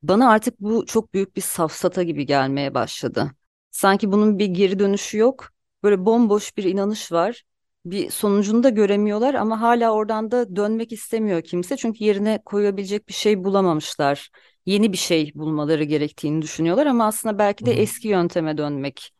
Bana 0.02 0.30
artık 0.30 0.60
bu 0.60 0.86
çok 0.86 1.14
büyük 1.14 1.36
bir 1.36 1.40
safsata 1.40 2.02
gibi 2.02 2.26
gelmeye 2.26 2.74
başladı. 2.74 3.30
Sanki 3.70 4.12
bunun 4.12 4.38
bir 4.38 4.46
geri 4.46 4.78
dönüşü 4.78 5.18
yok. 5.18 5.48
Böyle 5.82 6.04
bomboş 6.06 6.56
bir 6.56 6.64
inanış 6.64 7.12
var. 7.12 7.42
Bir 7.84 8.10
sonucunu 8.10 8.62
da 8.62 8.68
göremiyorlar 8.68 9.34
ama 9.34 9.60
hala 9.60 9.90
oradan 9.92 10.30
da 10.30 10.56
dönmek 10.56 10.92
istemiyor 10.92 11.42
kimse. 11.42 11.76
Çünkü 11.76 12.04
yerine 12.04 12.42
koyabilecek 12.44 13.08
bir 13.08 13.12
şey 13.14 13.44
bulamamışlar. 13.44 14.30
Yeni 14.66 14.92
bir 14.92 14.96
şey 14.96 15.32
bulmaları 15.34 15.84
gerektiğini 15.84 16.42
düşünüyorlar 16.42 16.86
ama 16.86 17.06
aslında 17.06 17.38
belki 17.38 17.66
de 17.66 17.70
hı. 17.70 17.74
eski 17.80 18.08
yönteme 18.08 18.58
dönmek 18.58 19.12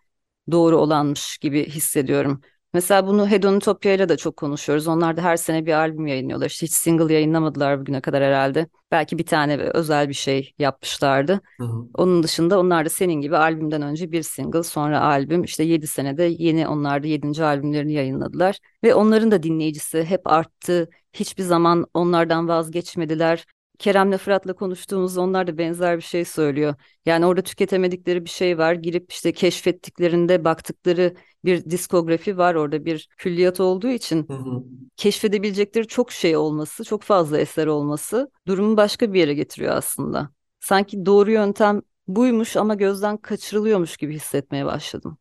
doğru 0.51 0.77
olanmış 0.79 1.39
gibi 1.39 1.67
hissediyorum. 1.69 2.41
Mesela 2.75 3.07
bunu 3.07 3.29
Hedonitopya 3.31 3.95
ile 3.95 4.09
de 4.09 4.17
çok 4.17 4.37
konuşuyoruz. 4.37 4.89
Onlar 4.89 5.17
da 5.17 5.23
her 5.23 5.37
sene 5.37 5.67
bir 5.67 5.73
albüm 5.73 6.07
yayınlıyorlar. 6.07 6.47
İşte 6.47 6.67
hiç 6.67 6.73
single 6.73 7.15
yayınlamadılar 7.15 7.81
bugüne 7.81 8.01
kadar 8.01 8.23
herhalde. 8.23 8.67
Belki 8.91 9.19
bir 9.19 9.27
tane 9.27 9.57
özel 9.57 10.09
bir 10.09 10.15
şey 10.15 10.53
yapmışlardı. 10.59 11.41
Hı 11.61 11.65
hı. 11.65 11.87
Onun 11.95 12.23
dışında 12.23 12.61
onlar 12.61 12.85
da 12.85 12.89
senin 12.89 13.21
gibi 13.21 13.37
albümden 13.37 13.83
önce 13.83 14.13
bir 14.13 14.23
single, 14.23 14.63
sonra 14.63 15.01
albüm. 15.01 15.45
İşte 15.45 15.65
7 15.65 15.87
senede 15.87 16.25
yeni 16.39 16.69
onlar 16.69 17.03
da 17.03 17.07
7. 17.07 17.45
albümlerini 17.45 17.93
yayınladılar. 17.93 18.59
Ve 18.85 18.95
onların 18.95 19.31
da 19.31 19.43
dinleyicisi 19.43 20.05
hep 20.05 20.27
arttı. 20.27 20.89
Hiçbir 21.13 21.43
zaman 21.43 21.87
onlardan 21.95 22.49
vazgeçmediler. 22.49 23.45
Kerem'le 23.83 24.17
Fırat'la 24.17 24.53
konuştuğumuzda 24.53 25.21
onlar 25.21 25.47
da 25.47 25.59
benzer 25.59 25.97
bir 25.97 26.03
şey 26.03 26.25
söylüyor. 26.25 26.75
Yani 27.07 27.27
orada 27.27 27.43
tüketemedikleri 27.43 28.25
bir 28.25 28.31
şey 28.31 28.59
var. 28.59 28.75
Girip 28.75 29.13
işte 29.13 29.33
keşfettiklerinde 29.33 30.45
baktıkları 30.45 31.15
bir 31.45 31.65
diskografi 31.71 32.39
var 32.39 32.55
orada 32.55 32.85
bir 32.85 33.09
külliyat 33.19 33.61
olduğu 33.61 33.89
için 33.89 34.29
Hı 34.29 34.35
hı. 34.35 34.65
keşfedebilecekleri 34.97 35.87
çok 35.87 36.13
şey 36.13 36.37
olması, 36.37 36.85
çok 36.85 37.03
fazla 37.03 37.39
eser 37.39 37.67
olması 37.67 38.31
durumu 38.47 38.77
başka 38.77 39.13
bir 39.13 39.21
yere 39.21 39.35
getiriyor 39.35 39.77
aslında. 39.77 40.31
Sanki 40.61 41.07
doğru 41.07 41.31
yöntem 41.31 41.83
buymuş 42.09 42.57
ama 42.57 42.75
gözden 42.75 43.17
kaçırılıyormuş 43.17 43.97
gibi 43.97 44.15
hissetmeye 44.15 44.67
başladım. 44.67 45.19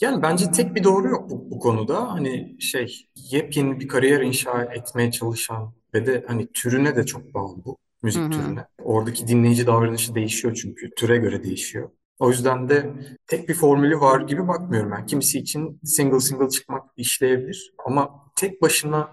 Yani 0.00 0.22
bence 0.22 0.50
tek 0.50 0.74
bir 0.74 0.84
doğru 0.84 1.08
yok 1.08 1.30
bu, 1.30 1.50
bu 1.50 1.58
konuda. 1.58 2.12
Hani 2.12 2.56
şey 2.60 3.08
yepyeni 3.14 3.80
bir 3.80 3.88
kariyer 3.88 4.20
inşa 4.20 4.62
etmeye 4.62 5.10
çalışan 5.10 5.74
ve 5.94 6.06
de 6.06 6.24
hani 6.28 6.52
türüne 6.52 6.96
de 6.96 7.06
çok 7.06 7.34
bağlı 7.34 7.64
bu 7.64 7.78
müzik 8.02 8.22
hı. 8.22 8.30
türüne. 8.30 8.66
Oradaki 8.82 9.28
dinleyici 9.28 9.66
davranışı 9.66 10.14
değişiyor 10.14 10.54
çünkü 10.62 10.90
türe 10.96 11.16
göre 11.16 11.44
değişiyor. 11.44 11.90
O 12.18 12.30
yüzden 12.30 12.68
de 12.68 12.92
tek 13.26 13.48
bir 13.48 13.54
formülü 13.54 14.00
var 14.00 14.20
gibi 14.20 14.48
bakmıyorum 14.48 14.90
ben. 14.90 15.06
Kimisi 15.06 15.38
için 15.38 15.80
single 15.84 16.20
single 16.20 16.48
çıkmak 16.48 16.82
işleyebilir 16.96 17.72
ama 17.86 18.10
tek 18.36 18.62
başına 18.62 19.10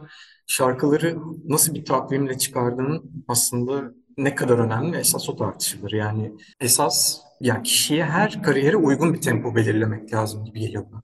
şarkıları 0.48 1.18
nasıl 1.46 1.74
bir 1.74 1.86
takvimle 1.86 2.38
çıkardığının 2.38 3.24
aslında 3.28 3.94
ne 4.18 4.36
kadar 4.36 4.58
önemli 4.58 4.98
esas 4.98 5.30
o 5.30 5.36
tartışılır. 5.36 5.92
Yani 5.92 6.32
esas 6.60 7.22
yani 7.42 7.64
kişiye 7.64 8.06
her 8.06 8.44
kariyere 8.44 8.78
uygun 8.78 9.14
bir 9.14 9.22
tempo 9.22 9.56
belirlemek 9.56 10.14
lazım 10.14 10.46
gibi 10.46 10.60
geliyor 10.60 10.86
bana. 10.92 11.02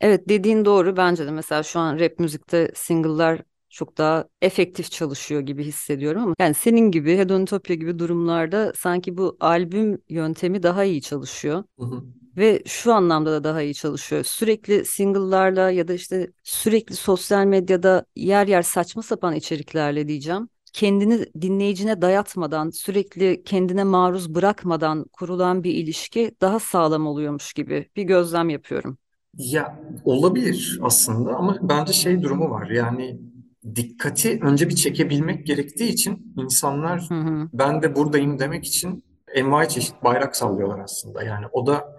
Evet 0.00 0.28
dediğin 0.28 0.64
doğru 0.64 0.96
bence 0.96 1.26
de 1.26 1.30
mesela 1.30 1.62
şu 1.62 1.80
an 1.80 1.98
rap 1.98 2.18
müzikte 2.18 2.72
single'lar 2.74 3.42
çok 3.72 3.98
daha 3.98 4.24
efektif 4.42 4.90
çalışıyor 4.90 5.40
gibi 5.40 5.64
hissediyorum 5.64 6.22
ama 6.22 6.34
yani 6.40 6.54
senin 6.54 6.90
gibi 6.90 7.18
Hedonitopya 7.18 7.76
gibi 7.76 7.98
durumlarda 7.98 8.72
sanki 8.76 9.16
bu 9.18 9.36
albüm 9.40 10.02
yöntemi 10.08 10.62
daha 10.62 10.84
iyi 10.84 11.02
çalışıyor. 11.02 11.64
Hı 11.80 11.86
hı. 11.86 12.02
Ve 12.36 12.62
şu 12.66 12.92
anlamda 12.94 13.32
da 13.32 13.44
daha 13.44 13.62
iyi 13.62 13.74
çalışıyor. 13.74 14.24
Sürekli 14.24 14.84
single'larla 14.84 15.70
ya 15.70 15.88
da 15.88 15.94
işte 15.94 16.32
sürekli 16.42 16.96
sosyal 16.96 17.44
medyada 17.46 18.04
yer 18.16 18.46
yer 18.46 18.62
saçma 18.62 19.02
sapan 19.02 19.34
içeriklerle 19.34 20.08
diyeceğim. 20.08 20.48
Kendini 20.72 21.26
dinleyicine 21.42 22.02
dayatmadan, 22.02 22.70
sürekli 22.70 23.44
kendine 23.44 23.84
maruz 23.84 24.34
bırakmadan 24.34 25.04
kurulan 25.12 25.64
bir 25.64 25.74
ilişki 25.74 26.32
daha 26.40 26.60
sağlam 26.60 27.06
oluyormuş 27.06 27.52
gibi 27.52 27.90
bir 27.96 28.02
gözlem 28.02 28.50
yapıyorum. 28.50 28.98
Ya 29.38 29.80
olabilir 30.04 30.78
aslında 30.82 31.34
ama 31.36 31.58
bence 31.62 31.92
şey 31.92 32.22
durumu 32.22 32.50
var. 32.50 32.70
Yani 32.70 33.18
dikkati 33.76 34.40
önce 34.42 34.68
bir 34.68 34.74
çekebilmek 34.76 35.46
gerektiği 35.46 35.88
için 35.88 36.34
insanlar 36.36 37.02
Hı 37.08 37.14
hı. 37.14 37.50
ben 37.52 37.82
de 37.82 37.96
buradayım 37.96 38.38
demek 38.38 38.64
için 38.66 39.04
envai 39.34 39.68
çeşit 39.68 40.04
bayrak 40.04 40.36
sallıyorlar 40.36 40.78
aslında. 40.78 41.22
Yani 41.22 41.46
o 41.52 41.66
da 41.66 41.98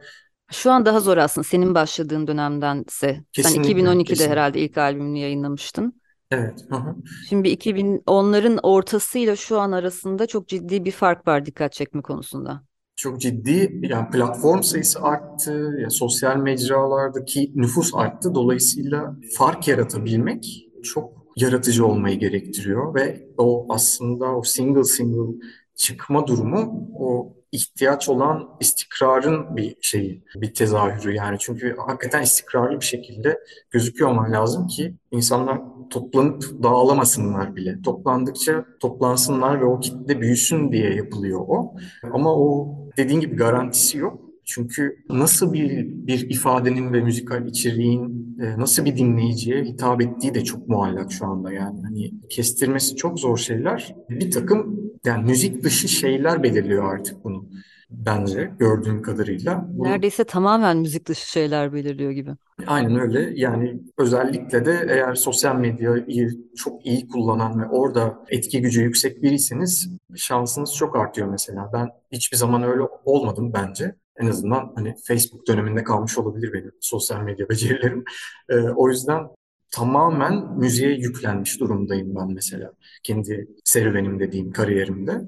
Şu 0.52 0.72
an 0.72 0.86
daha 0.86 1.00
zor 1.00 1.18
aslında 1.18 1.44
senin 1.48 1.76
başladığın 1.76 2.28
dönemdense. 2.28 3.24
Sen 3.34 3.56
kesinlikle 3.56 3.56
2012'de 3.56 4.04
kesinlikle. 4.04 4.32
herhalde 4.32 4.60
ilk 4.60 4.78
albümünü 4.78 5.18
yayınlamıştın. 5.18 6.02
Evet. 6.32 6.66
Hı 6.70 6.76
hı. 6.76 6.96
Şimdi 7.30 7.50
2010'ların 7.50 8.60
ortasıyla 8.64 9.36
şu 9.36 9.60
an 9.60 9.72
arasında 9.72 10.28
çok 10.28 10.48
ciddi 10.48 10.86
bir 10.86 10.92
fark 10.92 11.28
var 11.28 11.46
dikkat 11.46 11.74
çekme 11.74 12.02
konusunda. 12.02 12.64
Çok 12.96 13.22
ciddi 13.22 13.80
yani 13.82 14.10
platform 14.10 14.62
sayısı 14.62 15.02
arttı, 15.02 15.76
ya 15.82 15.90
sosyal 15.90 16.38
mecralardaki 16.38 17.52
nüfus 17.56 17.92
arttı. 17.96 18.36
Dolayısıyla 18.36 19.16
fark 19.38 19.68
yaratabilmek 19.68 20.68
çok 20.84 21.23
yaratıcı 21.36 21.86
olmayı 21.86 22.20
gerektiriyor 22.20 22.96
ve 22.96 23.28
o 23.38 23.66
aslında 23.70 24.36
o 24.36 24.44
single 24.44 24.84
single 24.84 25.46
çıkma 25.76 26.28
durumu 26.28 26.90
o 27.00 27.34
ihtiyaç 27.52 28.10
olan 28.10 28.50
istikrarın 28.60 29.56
bir 29.58 29.76
şeyi, 29.82 30.24
bir 30.36 30.54
tezahürü 30.54 31.14
yani. 31.16 31.38
Çünkü 31.40 31.76
hakikaten 31.88 32.22
istikrarlı 32.22 32.80
bir 32.80 32.86
şekilde 32.86 33.40
gözüküyor 33.72 34.10
olman 34.10 34.32
lazım 34.32 34.68
ki 34.68 34.96
insanlar 35.12 35.62
toplanıp 35.90 36.64
dağılamasınlar 36.64 37.56
bile. 37.56 37.82
Toplandıkça 37.82 38.66
toplansınlar 38.80 39.62
ve 39.62 39.66
o 39.66 39.80
kitle 39.80 40.22
büyüsün 40.22 40.72
diye 40.72 40.96
yapılıyor 40.96 41.40
o. 41.48 41.76
Ama 42.14 42.36
o 42.36 42.76
dediğin 42.98 43.20
gibi 43.20 43.36
garantisi 43.36 43.98
yok. 43.98 44.33
Çünkü 44.46 44.98
nasıl 45.10 45.54
bir 45.54 45.86
bir 46.08 46.30
ifadenin 46.30 46.94
ve 46.94 47.02
müzikal 47.02 47.48
içeriğin 47.48 48.38
e, 48.42 48.60
nasıl 48.60 48.86
bir 48.86 48.98
dinleyiciye 48.98 49.64
hitap 49.64 50.02
ettiği 50.02 50.34
de 50.34 50.44
çok 50.44 50.68
muallak 50.68 51.12
şu 51.12 51.26
anda 51.26 51.52
yani. 51.52 51.82
Hani 51.84 52.12
kestirmesi 52.30 52.96
çok 52.96 53.20
zor 53.20 53.38
şeyler. 53.38 53.96
Bir 54.10 54.32
takım 54.32 54.80
yani 55.06 55.26
müzik 55.26 55.64
dışı 55.64 55.88
şeyler 55.88 56.44
belirliyor 56.44 56.94
artık 56.94 57.24
bunu 57.24 57.50
bence 57.90 58.52
gördüğüm 58.60 59.02
kadarıyla. 59.02 59.66
Bunu 59.70 59.88
Neredeyse 59.88 60.24
tamamen 60.24 60.78
müzik 60.78 61.08
dışı 61.08 61.32
şeyler 61.32 61.74
belirliyor 61.74 62.12
gibi. 62.12 62.32
Aynen 62.68 63.00
öyle. 63.00 63.32
Yani 63.36 63.80
özellikle 63.98 64.66
de 64.66 64.86
eğer 64.90 65.16
sosyal 65.16 65.56
medyayı 65.56 66.30
çok 66.56 66.86
iyi 66.86 67.08
kullanan 67.08 67.62
ve 67.62 67.66
orada 67.66 68.24
etki 68.30 68.62
gücü 68.62 68.82
yüksek 68.82 69.24
biriyseniz 69.24 69.90
şansınız 70.16 70.76
çok 70.76 70.96
artıyor 70.96 71.28
mesela. 71.28 71.70
Ben 71.74 71.90
hiçbir 72.12 72.38
zaman 72.38 72.64
öyle 72.64 72.82
olmadım 73.06 73.54
bence. 73.54 73.96
En 74.20 74.28
azından 74.28 74.72
hani 74.76 74.96
Facebook 75.08 75.48
döneminde 75.48 75.84
kalmış 75.84 76.18
olabilir 76.18 76.54
benim 76.54 76.72
sosyal 76.80 77.22
medya 77.22 77.50
becerilerim. 77.50 78.04
Ee, 78.50 78.60
o 78.60 78.90
yüzden 78.90 79.28
tamamen 79.72 80.58
müziğe 80.58 80.92
yüklenmiş 80.92 81.60
durumdayım 81.60 82.16
ben 82.16 82.34
mesela. 82.34 82.74
Kendi 83.04 83.48
serüvenim 83.64 84.20
dediğim 84.20 84.52
kariyerimde. 84.52 85.22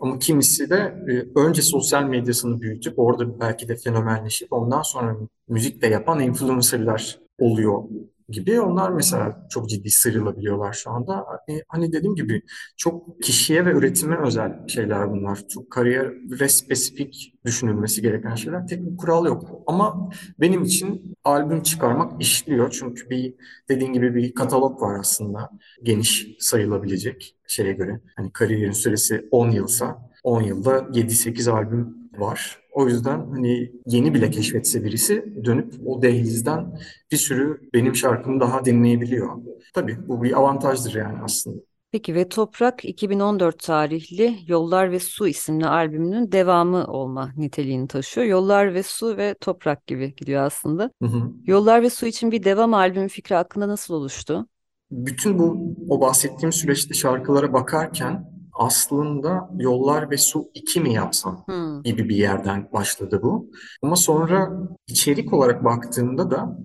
Ama 0.00 0.18
kimisi 0.18 0.70
de 0.70 0.94
e, 1.08 1.40
önce 1.40 1.62
sosyal 1.62 2.04
medyasını 2.04 2.60
büyütüp 2.60 2.98
orada 2.98 3.40
belki 3.40 3.68
de 3.68 3.76
fenomenleşip 3.76 4.52
ondan 4.52 4.82
sonra 4.82 5.16
müzik 5.48 5.82
de 5.82 5.86
yapan 5.86 6.20
influencerlar 6.20 7.18
oluyor 7.38 7.82
gibi 8.32 8.60
onlar 8.60 8.90
mesela 8.90 9.46
çok 9.50 9.68
ciddi 9.68 9.90
sıyrılabiliyorlar 9.90 10.72
şu 10.72 10.90
anda. 10.90 11.24
Hani, 11.26 11.62
hani 11.68 11.92
dediğim 11.92 12.14
gibi 12.14 12.42
çok 12.76 13.22
kişiye 13.22 13.66
ve 13.66 13.70
üretime 13.70 14.16
özel 14.16 14.68
şeyler 14.68 15.10
bunlar. 15.10 15.48
Çok 15.48 15.70
kariyere 15.70 16.48
spesifik 16.48 17.34
düşünülmesi 17.44 18.02
gereken 18.02 18.34
şeyler. 18.34 18.66
Tek 18.66 18.86
bir 18.90 18.96
kural 18.96 19.26
yok. 19.26 19.62
Ama 19.66 20.10
benim 20.40 20.62
için 20.62 21.16
albüm 21.24 21.62
çıkarmak 21.62 22.22
işliyor. 22.22 22.70
Çünkü 22.70 23.10
bir 23.10 23.34
dediğin 23.68 23.92
gibi 23.92 24.14
bir 24.14 24.34
katalog 24.34 24.82
var 24.82 24.98
aslında. 24.98 25.50
Geniş 25.82 26.26
sayılabilecek 26.38 27.36
şeye 27.46 27.72
göre. 27.72 28.00
Hani 28.16 28.32
kariyerin 28.32 28.72
süresi 28.72 29.28
10 29.30 29.50
yılsa 29.50 30.10
10 30.24 30.42
yılda 30.42 30.78
7-8 30.78 31.50
albüm 31.50 32.01
var. 32.18 32.58
O 32.72 32.88
yüzden 32.88 33.26
hani 33.30 33.72
yeni 33.86 34.14
bile 34.14 34.30
keşfetse 34.30 34.84
birisi 34.84 35.44
dönüp 35.44 35.74
o 35.86 36.02
dehlizden 36.02 36.78
bir 37.12 37.16
sürü 37.16 37.60
benim 37.74 37.94
şarkımı 37.94 38.40
daha 38.40 38.64
dinleyebiliyor. 38.64 39.28
Tabii 39.74 40.08
bu 40.08 40.22
bir 40.22 40.38
avantajdır 40.38 40.94
yani 40.94 41.18
aslında. 41.24 41.62
Peki 41.92 42.14
ve 42.14 42.28
Toprak 42.28 42.84
2014 42.84 43.58
tarihli 43.58 44.38
Yollar 44.46 44.90
ve 44.90 44.98
Su 44.98 45.28
isimli 45.28 45.66
albümünün 45.66 46.32
devamı 46.32 46.84
olma 46.84 47.32
niteliğini 47.36 47.88
taşıyor. 47.88 48.26
Yollar 48.26 48.74
ve 48.74 48.82
Su 48.82 49.16
ve 49.16 49.34
Toprak 49.40 49.86
gibi 49.86 50.14
gidiyor 50.14 50.42
aslında. 50.42 50.90
Hı 51.02 51.08
hı. 51.08 51.32
Yollar 51.46 51.82
ve 51.82 51.90
Su 51.90 52.06
için 52.06 52.30
bir 52.30 52.44
devam 52.44 52.74
albümü 52.74 53.08
fikri 53.08 53.34
hakkında 53.34 53.68
nasıl 53.68 53.94
oluştu? 53.94 54.46
Bütün 54.90 55.38
bu 55.38 55.76
o 55.88 56.00
bahsettiğim 56.00 56.52
süreçte 56.52 56.94
şarkılara 56.94 57.52
bakarken 57.52 58.31
aslında 58.52 59.50
Yollar 59.58 60.10
ve 60.10 60.16
Su 60.16 60.50
2 60.54 60.80
mi 60.80 60.92
yapsam 60.94 61.42
Hmm. 61.46 61.82
gibi 61.82 62.08
bir 62.08 62.16
yerden 62.16 62.68
başladı 62.72 63.20
bu. 63.22 63.50
Ama 63.82 63.96
sonra 63.96 64.50
içerik 64.86 65.32
olarak 65.32 65.64
baktığımda 65.64 66.30
da 66.30 66.58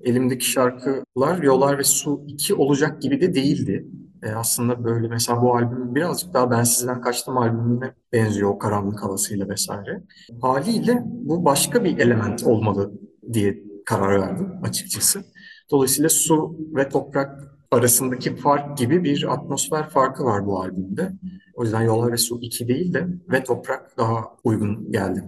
elimdeki 0.00 0.44
şarkılar 0.44 1.42
Yollar 1.42 1.78
ve 1.78 1.84
Su 1.84 2.24
2 2.28 2.54
olacak 2.54 3.02
gibi 3.02 3.20
de 3.20 3.34
değildi. 3.34 3.86
E, 4.22 4.30
aslında 4.30 4.84
böyle 4.84 5.08
mesela 5.08 5.42
bu 5.42 5.56
albüm 5.56 5.94
birazcık 5.94 6.34
daha 6.34 6.50
Ben 6.50 6.62
Sizden 6.62 7.00
Kaçtım 7.00 7.38
albümüne 7.38 7.92
benziyor 8.12 8.50
o 8.50 8.58
karanlık 8.58 9.02
havasıyla 9.02 9.48
vesaire. 9.48 10.02
Haliyle 10.42 11.02
bu 11.04 11.44
başka 11.44 11.84
bir 11.84 11.98
element 11.98 12.44
olmalı 12.44 12.92
diye 13.32 13.58
karar 13.86 14.20
verdim 14.20 14.48
açıkçası. 14.62 15.24
Dolayısıyla 15.70 16.08
su 16.08 16.56
ve 16.76 16.88
toprak 16.88 17.51
arasındaki 17.72 18.36
fark 18.36 18.78
gibi 18.78 19.04
bir 19.04 19.32
atmosfer 19.32 19.88
farkı 19.88 20.24
var 20.24 20.46
bu 20.46 20.60
albümde. 20.60 21.12
O 21.54 21.64
yüzden 21.64 21.82
Yollar 21.82 22.12
ve 22.12 22.16
Su 22.16 22.38
2 22.40 22.68
değil 22.68 22.94
de 22.94 23.08
ve 23.30 23.44
Toprak 23.44 23.98
daha 23.98 24.24
uygun 24.44 24.92
geldi. 24.92 25.24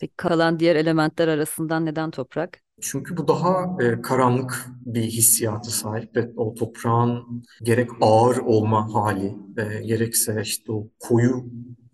Peki 0.00 0.12
kalan 0.16 0.60
diğer 0.60 0.76
elementler 0.76 1.28
arasından 1.28 1.86
neden 1.86 2.10
Toprak? 2.10 2.60
Çünkü 2.80 3.16
bu 3.16 3.28
daha 3.28 3.76
e, 3.82 4.02
karanlık 4.02 4.66
bir 4.86 5.02
hissiyatı 5.02 5.70
sahip 5.70 6.16
ve 6.16 6.30
o 6.36 6.54
toprağın 6.54 7.42
gerek 7.62 7.90
ağır 8.00 8.36
olma 8.36 8.94
hali, 8.94 9.36
e, 9.56 9.82
gerekse 9.82 10.40
işte 10.42 10.72
o 10.72 10.88
koyu 10.98 11.44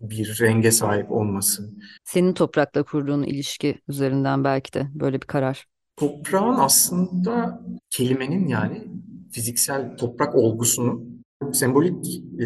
bir 0.01 0.37
renge 0.41 0.71
sahip 0.71 1.11
olması. 1.11 1.73
Senin 2.03 2.33
Toprak'la 2.33 2.83
kurduğun 2.83 3.23
ilişki 3.23 3.81
üzerinden 3.87 4.43
belki 4.43 4.73
de 4.73 4.87
böyle 4.93 5.21
bir 5.21 5.27
karar. 5.27 5.65
Toprağın 5.97 6.55
aslında 6.59 7.61
kelimenin 7.89 8.47
yani 8.47 8.87
fiziksel 9.31 9.97
toprak 9.97 10.35
olgusunu 10.35 11.05
sembolik 11.53 12.23
e, 12.39 12.45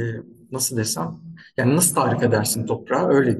nasıl 0.51 0.77
desem 0.77 1.19
yani 1.57 1.75
nasıl 1.75 1.95
tarif 1.95 2.23
edersin 2.23 2.65
toprağı 2.65 3.09
öyle 3.09 3.39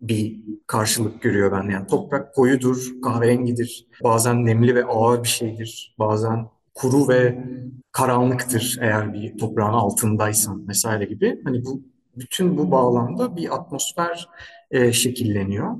bir 0.00 0.44
karşılık 0.66 1.22
görüyor 1.22 1.52
ben. 1.52 1.70
Yani 1.70 1.86
toprak 1.86 2.34
koyudur, 2.34 2.92
kahverengidir, 3.02 3.86
bazen 4.04 4.46
nemli 4.46 4.74
ve 4.74 4.84
ağır 4.84 5.22
bir 5.22 5.28
şeydir, 5.28 5.94
bazen 5.98 6.46
kuru 6.74 7.08
ve 7.08 7.44
karanlıktır 7.92 8.78
eğer 8.80 9.14
bir 9.14 9.38
toprağın 9.38 9.72
altındaysan 9.72 10.68
vesaire 10.68 11.04
gibi. 11.04 11.40
Hani 11.44 11.64
bu 11.64 11.82
bütün 12.16 12.58
bu 12.58 12.70
bağlamda 12.70 13.36
bir 13.36 13.54
atmosfer 13.54 14.28
e, 14.70 14.92
şekilleniyor. 14.92 15.76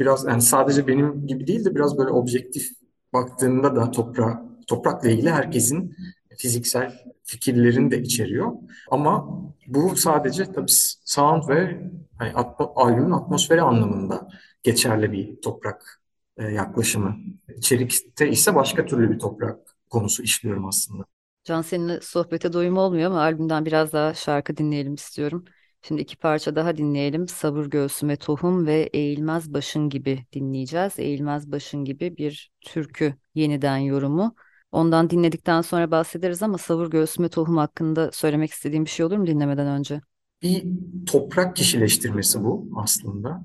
Biraz 0.00 0.24
yani 0.24 0.42
sadece 0.42 0.86
benim 0.86 1.26
gibi 1.26 1.46
değil 1.46 1.64
de 1.64 1.74
biraz 1.74 1.98
böyle 1.98 2.10
objektif 2.10 2.68
baktığında 3.12 3.76
da 3.76 3.90
toprağa, 3.90 4.42
toprakla 4.66 5.08
ilgili 5.10 5.30
herkesin 5.30 5.96
fiziksel 6.38 6.92
fikirlerini 7.24 7.90
de 7.90 8.00
içeriyor. 8.00 8.52
Ama 8.90 9.28
bu 9.66 9.96
sadece 9.96 10.52
tabii 10.52 10.70
sound 11.04 11.48
ve 11.48 11.80
hani 12.18 12.32
atmo, 12.32 12.72
albümün 12.76 13.10
atmosferi 13.10 13.62
anlamında 13.62 14.28
geçerli 14.62 15.12
bir 15.12 15.40
toprak 15.40 16.02
e, 16.36 16.44
yaklaşımı. 16.44 17.16
İçerikte 17.56 18.28
ise 18.30 18.54
başka 18.54 18.86
türlü 18.86 19.10
bir 19.10 19.18
toprak 19.18 19.58
konusu 19.90 20.22
işliyorum 20.22 20.66
aslında. 20.66 21.04
Can 21.44 21.62
seninle 21.62 22.00
sohbete 22.00 22.52
doyum 22.52 22.76
olmuyor 22.76 23.10
ama 23.10 23.20
albümden 23.20 23.66
biraz 23.66 23.92
daha 23.92 24.14
şarkı 24.14 24.56
dinleyelim 24.56 24.94
istiyorum. 24.94 25.44
Şimdi 25.82 26.00
iki 26.02 26.16
parça 26.16 26.56
daha 26.56 26.76
dinleyelim. 26.76 27.28
Sabır 27.28 27.66
Göğsüme 27.66 28.16
Tohum 28.16 28.66
ve 28.66 28.90
Eğilmez 28.92 29.54
Başın 29.54 29.88
gibi 29.88 30.26
dinleyeceğiz. 30.32 30.98
Eğilmez 30.98 31.52
Başın 31.52 31.84
gibi 31.84 32.16
bir 32.16 32.52
türkü 32.60 33.14
yeniden 33.34 33.76
yorumu. 33.76 34.34
Ondan 34.72 35.10
dinledikten 35.10 35.60
sonra 35.60 35.90
bahsederiz 35.90 36.42
ama 36.42 36.58
Savur 36.58 36.90
Göğsüme 36.90 37.28
Tohum 37.28 37.56
hakkında 37.56 38.12
söylemek 38.12 38.50
istediğim 38.50 38.84
bir 38.84 38.90
şey 38.90 39.06
olur 39.06 39.16
mu 39.16 39.26
dinlemeden 39.26 39.66
önce? 39.66 40.00
Bir 40.42 40.64
toprak 41.06 41.56
kişileştirmesi 41.56 42.44
bu 42.44 42.68
aslında. 42.76 43.44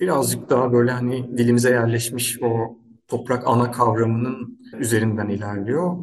Birazcık 0.00 0.50
daha 0.50 0.72
böyle 0.72 0.90
hani 0.90 1.38
dilimize 1.38 1.70
yerleşmiş 1.70 2.42
o 2.42 2.78
toprak 3.08 3.46
ana 3.46 3.70
kavramının 3.70 4.58
üzerinden 4.78 5.28
ilerliyor. 5.28 5.96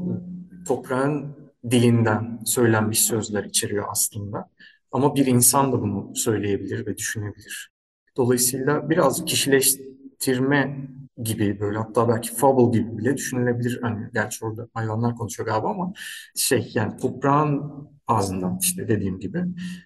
Toprağın 0.67 1.35
dilinden 1.71 2.39
söylenmiş 2.45 3.01
sözler 3.01 3.43
içeriyor 3.43 3.85
aslında. 3.91 4.49
Ama 4.91 5.15
bir 5.15 5.25
insan 5.25 5.71
da 5.71 5.81
bunu 5.81 6.15
söyleyebilir 6.15 6.85
ve 6.85 6.97
düşünebilir. 6.97 7.71
Dolayısıyla 8.17 8.89
biraz 8.89 9.25
kişileştirme 9.25 10.87
gibi 11.17 11.59
böyle 11.59 11.77
hatta 11.77 12.09
belki 12.09 12.35
fable 12.35 12.79
gibi 12.79 12.97
bile 12.97 13.17
düşünülebilir. 13.17 13.79
Hani 13.81 14.09
gerçi 14.13 14.45
orada 14.45 14.67
hayvanlar 14.73 15.15
konuşuyor 15.15 15.49
galiba 15.49 15.69
ama 15.69 15.93
şey 16.35 16.71
yani 16.75 16.97
toprağın 16.97 17.61
ağzından 18.07 18.57
işte 18.61 18.87
dediğim 18.87 19.19
gibi. 19.19 19.43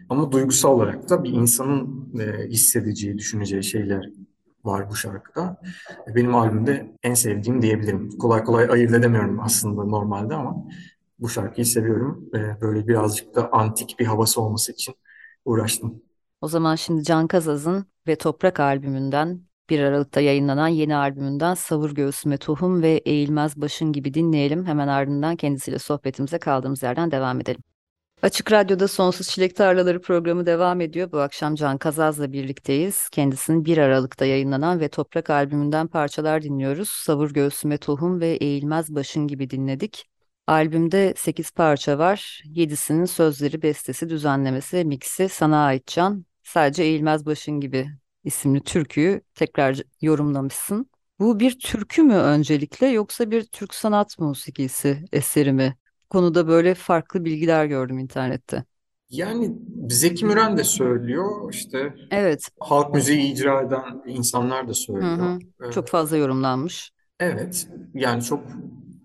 Ama 0.09 0.31
duygusal 0.31 0.69
olarak 0.69 1.09
da 1.09 1.23
bir 1.23 1.29
insanın 1.29 2.13
e, 2.19 2.47
hissedeceği, 2.47 3.17
düşüneceği 3.17 3.63
şeyler 3.63 4.09
var 4.63 4.89
bu 4.89 4.95
şarkıda. 4.95 5.61
Benim 6.15 6.35
albümde 6.35 6.95
en 7.03 7.13
sevdiğim 7.13 7.61
diyebilirim. 7.61 8.09
Kolay 8.09 8.43
kolay 8.43 8.69
ayırt 8.69 8.93
edemiyorum 8.93 9.39
aslında 9.39 9.83
normalde 9.83 10.35
ama 10.35 10.65
bu 11.19 11.29
şarkıyı 11.29 11.65
seviyorum. 11.65 12.29
Böyle 12.61 12.87
birazcık 12.87 13.35
da 13.35 13.51
antik 13.51 13.95
bir 13.99 14.05
havası 14.05 14.41
olması 14.41 14.71
için 14.71 14.95
uğraştım. 15.45 16.01
O 16.41 16.47
zaman 16.47 16.75
şimdi 16.75 17.03
Can 17.03 17.27
Kazaz'ın 17.27 17.85
ve 18.07 18.15
Toprak 18.15 18.59
albümünden 18.59 19.46
1 19.69 19.79
Aralık'ta 19.79 20.21
yayınlanan 20.21 20.67
yeni 20.67 20.95
albümünden 20.95 21.53
Savur 21.53 21.91
Göğsüme 21.91 22.37
Tohum 22.37 22.81
ve 22.81 22.89
Eğilmez 22.89 23.61
Başın 23.61 23.91
gibi 23.91 24.13
dinleyelim. 24.13 24.65
Hemen 24.65 24.87
ardından 24.87 25.35
kendisiyle 25.35 25.79
sohbetimize 25.79 26.39
kaldığımız 26.39 26.83
yerden 26.83 27.11
devam 27.11 27.41
edelim. 27.41 27.61
Açık 28.21 28.51
Radyo'da 28.51 28.87
Sonsuz 28.87 29.29
Çilek 29.29 29.55
Tarlaları 29.55 30.01
programı 30.01 30.45
devam 30.45 30.81
ediyor. 30.81 31.11
Bu 31.11 31.19
akşam 31.19 31.55
Can 31.55 31.77
Kazaz'la 31.77 32.31
birlikteyiz. 32.31 33.09
Kendisinin 33.09 33.65
1 33.65 33.77
Aralık'ta 33.77 34.25
yayınlanan 34.25 34.79
ve 34.79 34.89
Toprak 34.89 35.29
albümünden 35.29 35.87
parçalar 35.87 36.41
dinliyoruz. 36.41 36.89
Savur 36.89 37.33
Göğsüme 37.33 37.77
Tohum 37.77 38.21
ve 38.21 38.27
Eğilmez 38.27 38.95
Başın 38.95 39.27
gibi 39.27 39.49
dinledik. 39.49 40.05
Albümde 40.47 41.13
8 41.17 41.51
parça 41.51 41.97
var. 41.97 42.41
7'sinin 42.45 43.05
sözleri, 43.05 43.61
bestesi, 43.61 44.09
düzenlemesi, 44.09 44.85
miksi 44.85 45.29
sana 45.29 45.65
ait 45.65 45.87
Can. 45.87 46.25
Sadece 46.43 46.83
Eğilmez 46.83 47.25
Başın 47.25 47.59
gibi 47.59 47.87
isimli 48.23 48.61
türküyü 48.63 49.21
tekrar 49.35 49.81
yorumlamışsın. 50.01 50.89
Bu 51.19 51.39
bir 51.39 51.59
türkü 51.59 52.03
mü 52.03 52.13
öncelikle 52.13 52.87
yoksa 52.87 53.31
bir 53.31 53.43
Türk 53.43 53.73
sanat 53.75 54.19
musikisi 54.19 55.05
eseri 55.11 55.53
mi? 55.53 55.77
Konuda 56.09 56.47
böyle 56.47 56.75
farklı 56.75 57.25
bilgiler 57.25 57.65
gördüm 57.65 57.99
internette. 57.99 58.65
Yani 59.09 59.55
Zeki 59.89 60.25
Müren 60.25 60.57
de 60.57 60.63
söylüyor 60.63 61.53
işte 61.53 61.93
Evet. 62.11 62.49
halk 62.59 62.93
müziği 62.93 63.33
icra 63.33 63.61
eden 63.61 64.03
insanlar 64.07 64.67
da 64.67 64.73
Hı 65.01 65.05
hı. 65.13 65.39
söylüyor. 65.39 65.41
Ee, 65.63 65.65
Çok 65.69 65.87
fazla 65.87 66.17
yorumlanmış. 66.17 66.91
Evet 67.19 67.67
yani 67.93 68.23
çok 68.23 68.43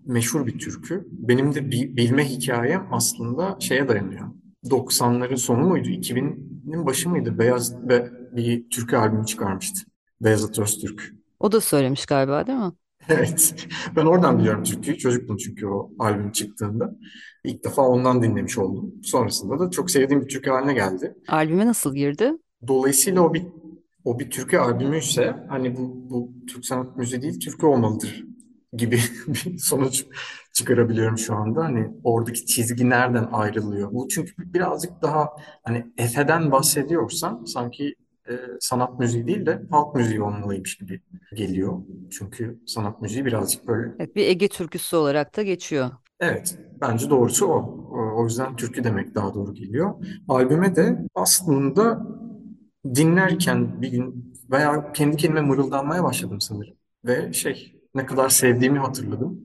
meşhur 0.05 0.47
bir 0.47 0.59
türkü. 0.59 1.07
Benim 1.11 1.55
de 1.55 1.71
bi- 1.71 1.97
bilme 1.97 2.25
hikayem 2.29 2.87
aslında 2.91 3.57
şeye 3.59 3.87
dayanıyor. 3.87 4.27
90'ların 4.69 5.35
sonu 5.35 5.61
muydu? 5.67 5.89
2000'in 5.89 6.85
başı 6.85 7.09
mıydı? 7.09 7.39
Beyaz 7.39 7.87
ve 7.87 8.11
bir 8.35 8.69
türkü 8.69 8.95
albümü 8.95 9.25
çıkarmıştı. 9.25 9.81
Beyazıt 10.21 10.59
Öztürk. 10.59 11.13
O 11.39 11.51
da 11.51 11.61
söylemiş 11.61 12.05
galiba 12.05 12.47
değil 12.47 12.59
mi? 12.59 12.71
Evet. 13.09 13.55
Ben 13.95 14.05
oradan 14.05 14.39
biliyorum 14.39 14.63
türküyü. 14.63 14.97
Çocuktum 14.97 15.37
çünkü 15.37 15.67
o 15.67 15.91
albüm 15.99 16.31
çıktığında. 16.31 16.95
İlk 17.43 17.63
defa 17.63 17.81
ondan 17.87 18.23
dinlemiş 18.23 18.57
oldum. 18.57 18.93
Sonrasında 19.03 19.59
da 19.59 19.71
çok 19.71 19.91
sevdiğim 19.91 20.21
bir 20.23 20.27
türkü 20.27 20.49
haline 20.49 20.73
geldi. 20.73 21.15
Albüme 21.27 21.65
nasıl 21.65 21.95
girdi? 21.95 22.31
Dolayısıyla 22.67 23.21
o 23.21 23.33
bir 23.33 23.45
o 24.05 24.19
bir 24.19 24.29
türkü 24.29 24.57
albümüyse 24.57 25.35
hani 25.49 25.77
bu 25.77 26.09
bu 26.09 26.33
Türk 26.47 26.65
sanat 26.65 26.97
müziği 26.97 27.21
değil 27.21 27.39
türkü 27.39 27.65
olmalıdır 27.65 28.25
gibi 28.73 28.99
bir 29.27 29.57
sonuç 29.57 30.05
çıkarabiliyorum 30.53 31.17
şu 31.17 31.35
anda. 31.35 31.63
Hani 31.63 31.87
oradaki 32.03 32.45
çizgi 32.45 32.89
nereden 32.89 33.27
ayrılıyor? 33.31 33.91
Bu 33.93 34.07
çünkü 34.07 34.53
birazcık 34.53 35.01
daha 35.01 35.29
hani 35.63 35.85
Efe'den 35.97 36.51
bahsediyorsam 36.51 37.47
sanki 37.47 37.95
e, 38.29 38.33
sanat 38.59 38.99
müziği 38.99 39.27
değil 39.27 39.45
de 39.45 39.61
halk 39.71 39.95
müziği 39.95 40.21
olmalıymış 40.21 40.77
gibi 40.77 41.01
geliyor. 41.33 41.79
Çünkü 42.11 42.59
sanat 42.65 43.01
müziği 43.01 43.25
birazcık 43.25 43.67
böyle 43.67 43.93
Evet, 43.99 44.15
bir 44.15 44.27
Ege 44.27 44.47
türküsü 44.49 44.95
olarak 44.95 45.35
da 45.37 45.43
geçiyor. 45.43 45.91
Evet, 46.19 46.57
bence 46.81 47.09
doğrusu 47.09 47.45
o. 47.47 47.57
O 47.91 48.21
o 48.21 48.23
yüzden 48.25 48.55
türkü 48.55 48.83
demek 48.83 49.15
daha 49.15 49.33
doğru 49.33 49.53
geliyor. 49.53 49.93
Albüme 50.27 50.75
de 50.75 50.99
aslında 51.15 52.07
dinlerken 52.95 53.81
bir 53.81 53.87
gün 53.91 54.33
veya 54.51 54.93
kendi 54.93 55.17
kendime 55.17 55.41
mırıldanmaya 55.41 56.03
başladım 56.03 56.41
sanırım. 56.41 56.75
Ve 57.05 57.33
şey, 57.33 57.81
ne 57.95 58.05
kadar 58.05 58.29
sevdiğimi 58.29 58.79
hatırladım. 58.79 59.41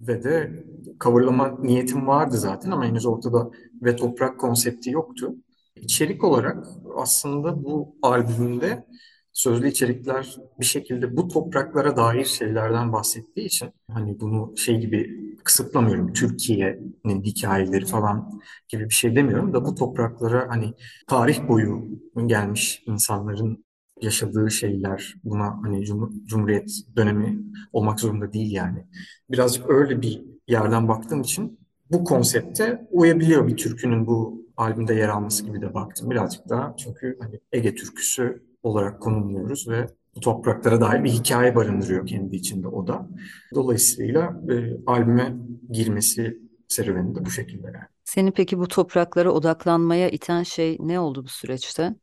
Ve 0.00 0.24
de 0.24 0.64
coverlama 1.00 1.58
niyetim 1.62 2.06
vardı 2.06 2.36
zaten 2.38 2.70
ama 2.70 2.86
henüz 2.86 3.06
ortada 3.06 3.50
ve 3.82 3.96
toprak 3.96 4.40
konsepti 4.40 4.90
yoktu. 4.90 5.34
İçerik 5.82 6.24
olarak 6.24 6.66
aslında 6.96 7.64
bu 7.64 7.96
albümde 8.02 8.86
sözlü 9.32 9.68
içerikler 9.68 10.36
bir 10.60 10.64
şekilde 10.64 11.16
bu 11.16 11.28
topraklara 11.28 11.96
dair 11.96 12.24
şeylerden 12.24 12.92
bahsettiği 12.92 13.46
için 13.46 13.70
hani 13.92 14.20
bunu 14.20 14.56
şey 14.56 14.80
gibi 14.80 15.20
kısıtlamıyorum. 15.44 16.12
Türkiye'nin 16.12 17.22
hikayeleri 17.22 17.86
falan 17.86 18.40
gibi 18.68 18.84
bir 18.84 18.94
şey 18.94 19.16
demiyorum 19.16 19.54
da 19.54 19.64
bu 19.64 19.74
topraklara 19.74 20.46
hani 20.48 20.74
tarih 21.08 21.48
boyu 21.48 21.88
gelmiş 22.26 22.82
insanların 22.86 23.64
yaşadığı 24.02 24.50
şeyler 24.50 25.14
buna 25.24 25.58
hani 25.62 25.84
cum- 25.86 26.24
Cumhuriyet 26.26 26.70
dönemi 26.96 27.38
olmak 27.72 28.00
zorunda 28.00 28.32
değil 28.32 28.52
yani. 28.52 28.86
Birazcık 29.30 29.70
öyle 29.70 30.02
bir 30.02 30.22
yerden 30.48 30.88
baktığım 30.88 31.20
için 31.20 31.58
bu 31.90 32.04
konsepte 32.04 32.88
uyabiliyor 32.90 33.46
bir 33.46 33.56
türkünün 33.56 34.06
bu 34.06 34.39
albümde 34.60 34.94
yer 34.94 35.08
alması 35.08 35.44
gibi 35.44 35.60
de 35.60 35.74
baktım. 35.74 36.10
Birazcık 36.10 36.48
daha 36.48 36.74
çünkü 36.76 37.18
hani 37.20 37.40
Ege 37.52 37.74
türküsü 37.74 38.42
olarak 38.62 39.00
konumluyoruz 39.00 39.68
ve 39.68 39.86
bu 40.16 40.20
topraklara 40.20 40.80
dair 40.80 41.04
bir 41.04 41.10
hikaye 41.10 41.56
barındırıyor 41.56 42.06
kendi 42.06 42.36
içinde 42.36 42.68
o 42.68 42.86
da. 42.86 43.08
Dolayısıyla 43.54 44.42
e, 44.50 44.76
albüme 44.86 45.36
girmesi 45.70 46.38
serüveni 46.68 47.14
de 47.14 47.24
bu 47.24 47.30
şekilde 47.30 47.66
yani. 47.66 47.86
Seni 48.04 48.32
peki 48.32 48.58
bu 48.58 48.68
topraklara 48.68 49.30
odaklanmaya 49.32 50.08
iten 50.08 50.42
şey 50.42 50.76
ne 50.80 51.00
oldu 51.00 51.24
bu 51.24 51.28
süreçte? 51.28 51.94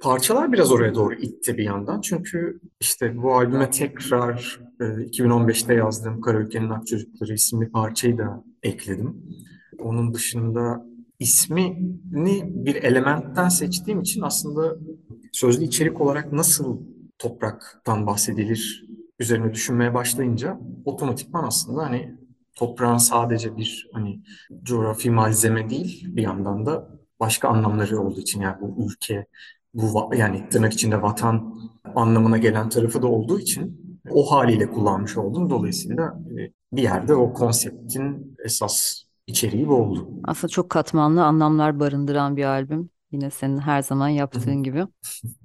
Parçalar 0.00 0.52
biraz 0.52 0.72
oraya 0.72 0.94
doğru 0.94 1.14
itti 1.14 1.58
bir 1.58 1.64
yandan. 1.64 2.00
Çünkü 2.00 2.60
işte 2.80 3.22
bu 3.22 3.34
albüme 3.34 3.70
tekrar 3.70 4.60
e, 4.80 4.84
2015'te 4.84 5.74
yazdığım 5.74 6.20
Kara 6.20 6.38
Ülkenin 6.38 6.70
Ak 6.70 6.86
Çocukları 6.86 7.34
isimli 7.34 7.70
parçayı 7.70 8.18
da 8.18 8.44
ekledim. 8.62 9.22
Onun 9.78 10.14
dışında 10.14 10.86
ismini 11.18 12.42
bir 12.46 12.74
elementten 12.74 13.48
seçtiğim 13.48 14.00
için 14.00 14.22
aslında 14.22 14.76
sözlü 15.32 15.64
içerik 15.64 16.00
olarak 16.00 16.32
nasıl 16.32 16.80
topraktan 17.18 18.06
bahsedilir 18.06 18.86
üzerine 19.18 19.54
düşünmeye 19.54 19.94
başlayınca 19.94 20.60
otomatikman 20.84 21.44
aslında 21.44 21.82
hani 21.82 22.14
toprağın 22.54 22.96
sadece 22.96 23.56
bir 23.56 23.88
hani 23.92 24.20
coğrafi 24.62 25.10
malzeme 25.10 25.70
değil 25.70 26.16
bir 26.16 26.22
yandan 26.22 26.66
da 26.66 26.90
başka 27.20 27.48
anlamları 27.48 28.00
olduğu 28.00 28.20
için 28.20 28.40
yani 28.40 28.56
bu 28.60 28.86
ülke 28.86 29.26
bu 29.74 30.10
yani 30.16 30.48
tırnak 30.48 30.72
içinde 30.72 31.02
vatan 31.02 31.58
anlamına 31.94 32.38
gelen 32.38 32.68
tarafı 32.68 33.02
da 33.02 33.06
olduğu 33.06 33.40
için 33.40 33.86
o 34.10 34.32
haliyle 34.32 34.70
kullanmış 34.70 35.16
oldum. 35.16 35.50
Dolayısıyla 35.50 36.18
e, 36.30 36.52
bir 36.72 36.82
yerde 36.82 37.14
o 37.14 37.32
konseptin 37.32 38.36
esas 38.44 39.05
içeriği 39.26 39.68
bu 39.68 39.74
oldu. 39.74 40.08
Aslında 40.24 40.48
çok 40.48 40.70
katmanlı 40.70 41.24
anlamlar 41.24 41.80
barındıran 41.80 42.36
bir 42.36 42.44
albüm. 42.44 42.90
Yine 43.12 43.30
senin 43.30 43.58
her 43.58 43.82
zaman 43.82 44.08
yaptığın 44.08 44.62
gibi. 44.62 44.86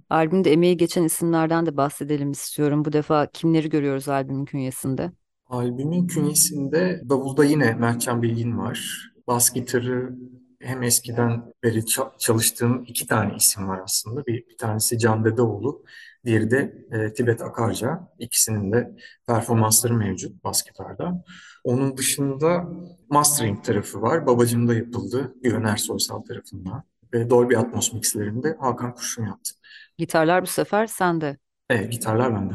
Albümde 0.10 0.52
emeği 0.54 0.78
geçen 0.78 1.04
isimlerden 1.04 1.65
de 1.65 1.78
bahsedelim 1.78 2.32
istiyorum. 2.32 2.86
Bu 2.86 2.94
defa 2.94 3.28
kimleri 3.32 3.70
görüyoruz 3.70 4.10
albümün 4.10 4.46
künyesinde? 4.46 5.12
Albümün 5.48 6.08
künyesinde 6.08 7.02
davulda 7.10 7.46
yine 7.46 7.74
Mertcan 7.74 8.22
Bilgin 8.22 8.58
var. 8.58 9.10
Bas 9.28 9.54
gitarı 9.54 10.15
hem 10.60 10.84
eskiden 10.84 11.54
beri 11.63 11.80
ça- 11.80 12.17
çalıştığım 12.20 12.84
iki 12.88 13.08
tane 13.08 13.36
isim 13.36 13.67
var 13.67 13.80
aslında. 13.84 14.26
Bir, 14.26 14.48
bir 14.50 14.58
tanesi 14.58 15.00
Can 15.00 15.26
Dedeoğlu, 15.26 15.84
diğeri 16.26 16.52
de 16.52 16.86
e, 16.91 17.13
Tibet 17.13 17.41
Akarca. 17.41 18.08
İkisinin 18.20 18.72
de 18.72 18.96
performansları 19.28 19.94
mevcut 19.94 20.44
bas 20.44 20.63
gitarda. 20.63 21.24
Onun 21.63 21.97
dışında 21.97 22.67
mastering 23.10 23.63
tarafı 23.63 24.02
var. 24.02 24.28
Babacımda 24.28 24.74
yapıldı. 24.74 25.36
Güven 25.43 25.76
Soysal 25.76 26.21
tarafından. 26.21 26.84
Ve 27.13 27.30
Dolby 27.30 27.58
Atmos 27.58 27.93
mixlerinde 27.93 28.58
Hakan 28.60 28.93
Kurşun 28.93 29.26
yaptı. 29.26 29.52
Gitarlar 29.97 30.41
bu 30.41 30.47
sefer 30.47 30.88
sende. 30.88 31.38
Evet, 31.69 31.91
gitarlar 31.91 32.36
bende. 32.36 32.54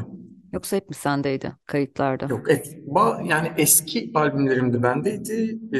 Yoksa 0.53 0.75
hep 0.75 0.89
mi 0.89 0.95
sendeydi 0.95 1.55
kayıtlarda? 1.65 2.25
Yok, 2.29 2.51
et, 2.51 2.77
ba, 2.85 3.21
yani 3.25 3.51
eski 3.57 4.11
albümlerimde 4.15 4.83
bendeydi. 4.83 5.59
Ee, 5.73 5.79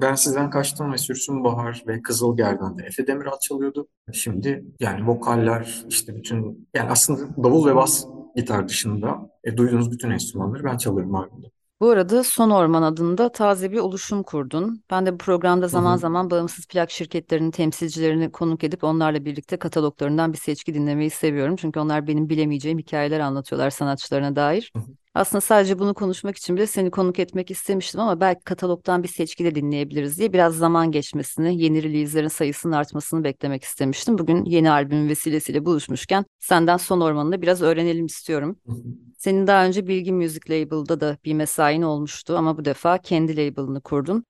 ben 0.00 0.14
Sizden 0.14 0.50
Kaçtım 0.50 0.92
ve 0.92 0.98
Sürsün 0.98 1.44
Bahar 1.44 1.84
ve 1.86 2.02
Kızıl 2.02 2.36
Gerdan'da 2.36 2.82
Efe 2.82 3.06
Demiral 3.06 3.38
çalıyordu. 3.38 3.88
Şimdi 4.12 4.64
yani 4.80 5.06
vokaller 5.06 5.84
işte 5.88 6.16
bütün 6.16 6.68
yani 6.74 6.90
aslında 6.90 7.44
davul 7.44 7.66
ve 7.66 7.74
bas 7.74 8.06
gitar 8.36 8.68
dışında 8.68 9.30
e, 9.44 9.56
duyduğunuz 9.56 9.90
bütün 9.90 10.10
enstrümanları 10.10 10.64
ben 10.64 10.76
çalıyorum 10.76 11.14
albümde. 11.14 11.46
Bu 11.80 11.90
arada 11.90 12.24
Son 12.24 12.50
Orman 12.50 12.82
adında 12.82 13.32
taze 13.32 13.72
bir 13.72 13.78
oluşum 13.78 14.22
kurdun. 14.22 14.84
Ben 14.90 15.06
de 15.06 15.12
bu 15.12 15.18
programda 15.18 15.66
Hı 15.66 15.68
zaman 15.68 15.96
hı. 15.96 15.98
zaman 15.98 16.30
bağımsız 16.30 16.66
plak 16.66 16.90
şirketlerinin 16.90 17.50
temsilcilerini 17.50 18.32
konuk 18.32 18.64
edip 18.64 18.84
onlarla 18.84 19.24
birlikte 19.24 19.56
kataloglarından 19.58 20.32
bir 20.32 20.38
seçki 20.38 20.74
dinlemeyi 20.74 21.10
seviyorum. 21.10 21.56
Çünkü 21.56 21.80
onlar 21.80 22.06
benim 22.06 22.28
bilemeyeceğim 22.28 22.78
hikayeler 22.78 23.20
anlatıyorlar 23.20 23.70
sanatçılarına 23.70 24.36
dair. 24.36 24.72
Hı 24.76 24.78
hı. 24.78 24.94
Aslında 25.14 25.40
sadece 25.40 25.78
bunu 25.78 25.94
konuşmak 25.94 26.36
için 26.36 26.56
bile 26.56 26.66
seni 26.66 26.90
konuk 26.90 27.18
etmek 27.18 27.50
istemiştim 27.50 28.00
ama 28.00 28.20
belki 28.20 28.44
katalogdan 28.44 29.02
bir 29.02 29.08
seçki 29.08 29.44
de 29.44 29.54
dinleyebiliriz 29.54 30.18
diye 30.18 30.32
biraz 30.32 30.56
zaman 30.56 30.90
geçmesini, 30.90 31.62
yeni 31.62 31.82
release'lerin 31.82 32.28
sayısının 32.28 32.72
artmasını 32.72 33.24
beklemek 33.24 33.64
istemiştim. 33.64 34.18
Bugün 34.18 34.44
yeni 34.44 34.70
albümün 34.70 35.08
vesilesiyle 35.08 35.64
buluşmuşken 35.64 36.24
senden 36.40 36.76
Son 36.76 37.00
Orman'ını 37.00 37.42
biraz 37.42 37.62
öğrenelim 37.62 38.06
istiyorum. 38.06 38.56
Senin 39.18 39.46
daha 39.46 39.66
önce 39.66 39.86
Bilgi 39.86 40.12
Music 40.12 40.40
Label'da 40.50 41.00
da 41.00 41.16
bir 41.24 41.34
mesain 41.34 41.82
olmuştu 41.82 42.36
ama 42.36 42.58
bu 42.58 42.64
defa 42.64 42.98
kendi 42.98 43.36
label'ını 43.36 43.80
kurdun. 43.80 44.24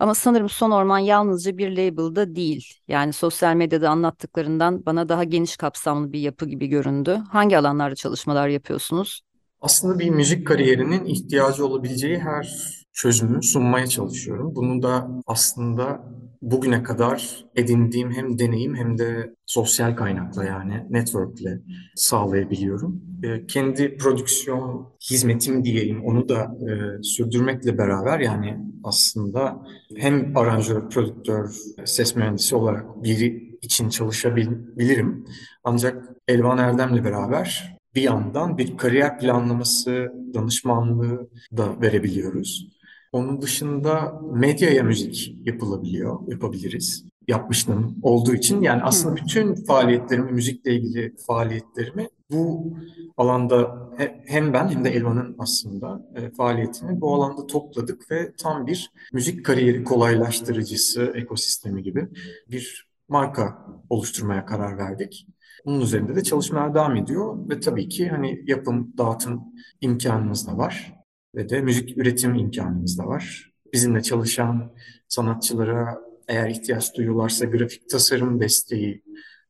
Ama 0.00 0.14
sanırım 0.14 0.48
Son 0.48 0.70
Orman 0.70 0.98
yalnızca 0.98 1.58
bir 1.58 1.70
label'da 1.70 2.34
değil. 2.36 2.74
Yani 2.88 3.12
sosyal 3.12 3.54
medyada 3.54 3.90
anlattıklarından 3.90 4.86
bana 4.86 5.08
daha 5.08 5.24
geniş 5.24 5.56
kapsamlı 5.56 6.12
bir 6.12 6.20
yapı 6.20 6.46
gibi 6.46 6.66
göründü. 6.66 7.20
Hangi 7.30 7.58
alanlarda 7.58 7.94
çalışmalar 7.94 8.48
yapıyorsunuz? 8.48 9.20
Aslında 9.60 9.98
bir 9.98 10.10
müzik 10.10 10.46
kariyerinin 10.46 11.04
ihtiyacı 11.04 11.66
olabileceği 11.66 12.18
her 12.18 12.48
çözümü 12.92 13.42
sunmaya 13.42 13.86
çalışıyorum. 13.86 14.54
Bunu 14.56 14.82
da 14.82 15.08
aslında 15.26 16.04
bugüne 16.42 16.82
kadar 16.82 17.44
edindiğim 17.56 18.12
hem 18.12 18.38
deneyim 18.38 18.74
hem 18.74 18.98
de 18.98 19.34
sosyal 19.46 19.96
kaynakla 19.96 20.44
yani 20.44 20.86
networkle 20.90 21.60
sağlayabiliyorum. 21.96 23.02
E, 23.22 23.46
kendi 23.46 23.96
prodüksiyon 23.96 24.92
hizmetim 25.10 25.64
diyeyim 25.64 26.04
onu 26.04 26.28
da 26.28 26.42
e, 26.42 27.02
sürdürmekle 27.02 27.78
beraber 27.78 28.20
yani 28.20 28.58
aslında 28.84 29.62
hem 29.96 30.36
aranjör, 30.36 30.88
prodüktör, 30.88 31.50
ses 31.84 32.16
mühendisi 32.16 32.56
olarak 32.56 33.02
biri 33.04 33.58
için 33.62 33.88
çalışabilirim. 33.88 35.24
Ancak 35.64 36.08
Elvan 36.28 36.58
Erdem'le 36.58 37.04
beraber 37.04 37.79
bir 37.94 38.02
yandan 38.02 38.58
bir 38.58 38.76
kariyer 38.76 39.18
planlaması 39.18 40.12
danışmanlığı 40.34 41.28
da 41.56 41.80
verebiliyoruz. 41.80 42.68
Onun 43.12 43.42
dışında 43.42 44.20
medyaya 44.32 44.82
müzik 44.82 45.36
yapılabiliyor, 45.46 46.18
yapabiliriz. 46.28 47.04
Yapmışlığım 47.28 47.96
olduğu 48.02 48.34
için 48.34 48.62
yani 48.62 48.82
aslında 48.82 49.16
bütün 49.16 49.54
faaliyetlerimi, 49.54 50.32
müzikle 50.32 50.74
ilgili 50.74 51.14
faaliyetlerimi 51.26 52.08
bu 52.30 52.72
alanda 53.16 53.88
he- 53.96 54.22
hem 54.26 54.52
ben 54.52 54.68
hem 54.68 54.84
de 54.84 54.90
Elvan'ın 54.90 55.36
aslında 55.38 56.06
e, 56.16 56.30
faaliyetini 56.30 57.00
bu 57.00 57.14
alanda 57.14 57.46
topladık 57.46 58.10
ve 58.10 58.32
tam 58.38 58.66
bir 58.66 58.90
müzik 59.12 59.44
kariyeri 59.44 59.84
kolaylaştırıcısı 59.84 61.12
ekosistemi 61.16 61.82
gibi 61.82 62.08
bir 62.50 62.88
marka 63.08 63.66
oluşturmaya 63.90 64.46
karar 64.46 64.78
verdik. 64.78 65.26
Bunun 65.66 65.80
üzerinde 65.80 66.16
de 66.16 66.22
çalışmalar 66.22 66.74
devam 66.74 66.96
ediyor 66.96 67.48
ve 67.50 67.60
tabii 67.60 67.88
ki 67.88 68.08
hani 68.08 68.42
yapım, 68.46 68.92
dağıtım 68.98 69.40
imkanımız 69.80 70.46
da 70.46 70.56
var 70.58 70.94
ve 71.34 71.48
de 71.48 71.60
müzik 71.60 71.98
üretim 71.98 72.34
imkanımız 72.34 72.98
da 72.98 73.06
var. 73.06 73.52
Bizimle 73.72 74.02
çalışan 74.02 74.72
sanatçılara 75.08 75.98
eğer 76.28 76.48
ihtiyaç 76.48 76.96
duyuyorlarsa 76.96 77.44
grafik 77.44 77.88
tasarım 77.88 78.40
desteği 78.40 79.02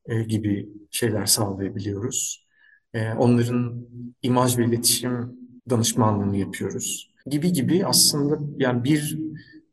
e, 0.05 0.23
gibi 0.23 0.69
şeyler 0.91 1.25
sağlayabiliyoruz. 1.25 2.47
E, 2.93 3.13
onların 3.13 3.87
imaj 4.21 4.57
ve 4.57 4.65
iletişim 4.65 5.41
danışmanlığını 5.69 6.37
yapıyoruz. 6.37 7.11
gibi 7.25 7.53
gibi 7.53 7.85
aslında 7.85 8.39
yani 8.57 8.83
bir 8.83 9.19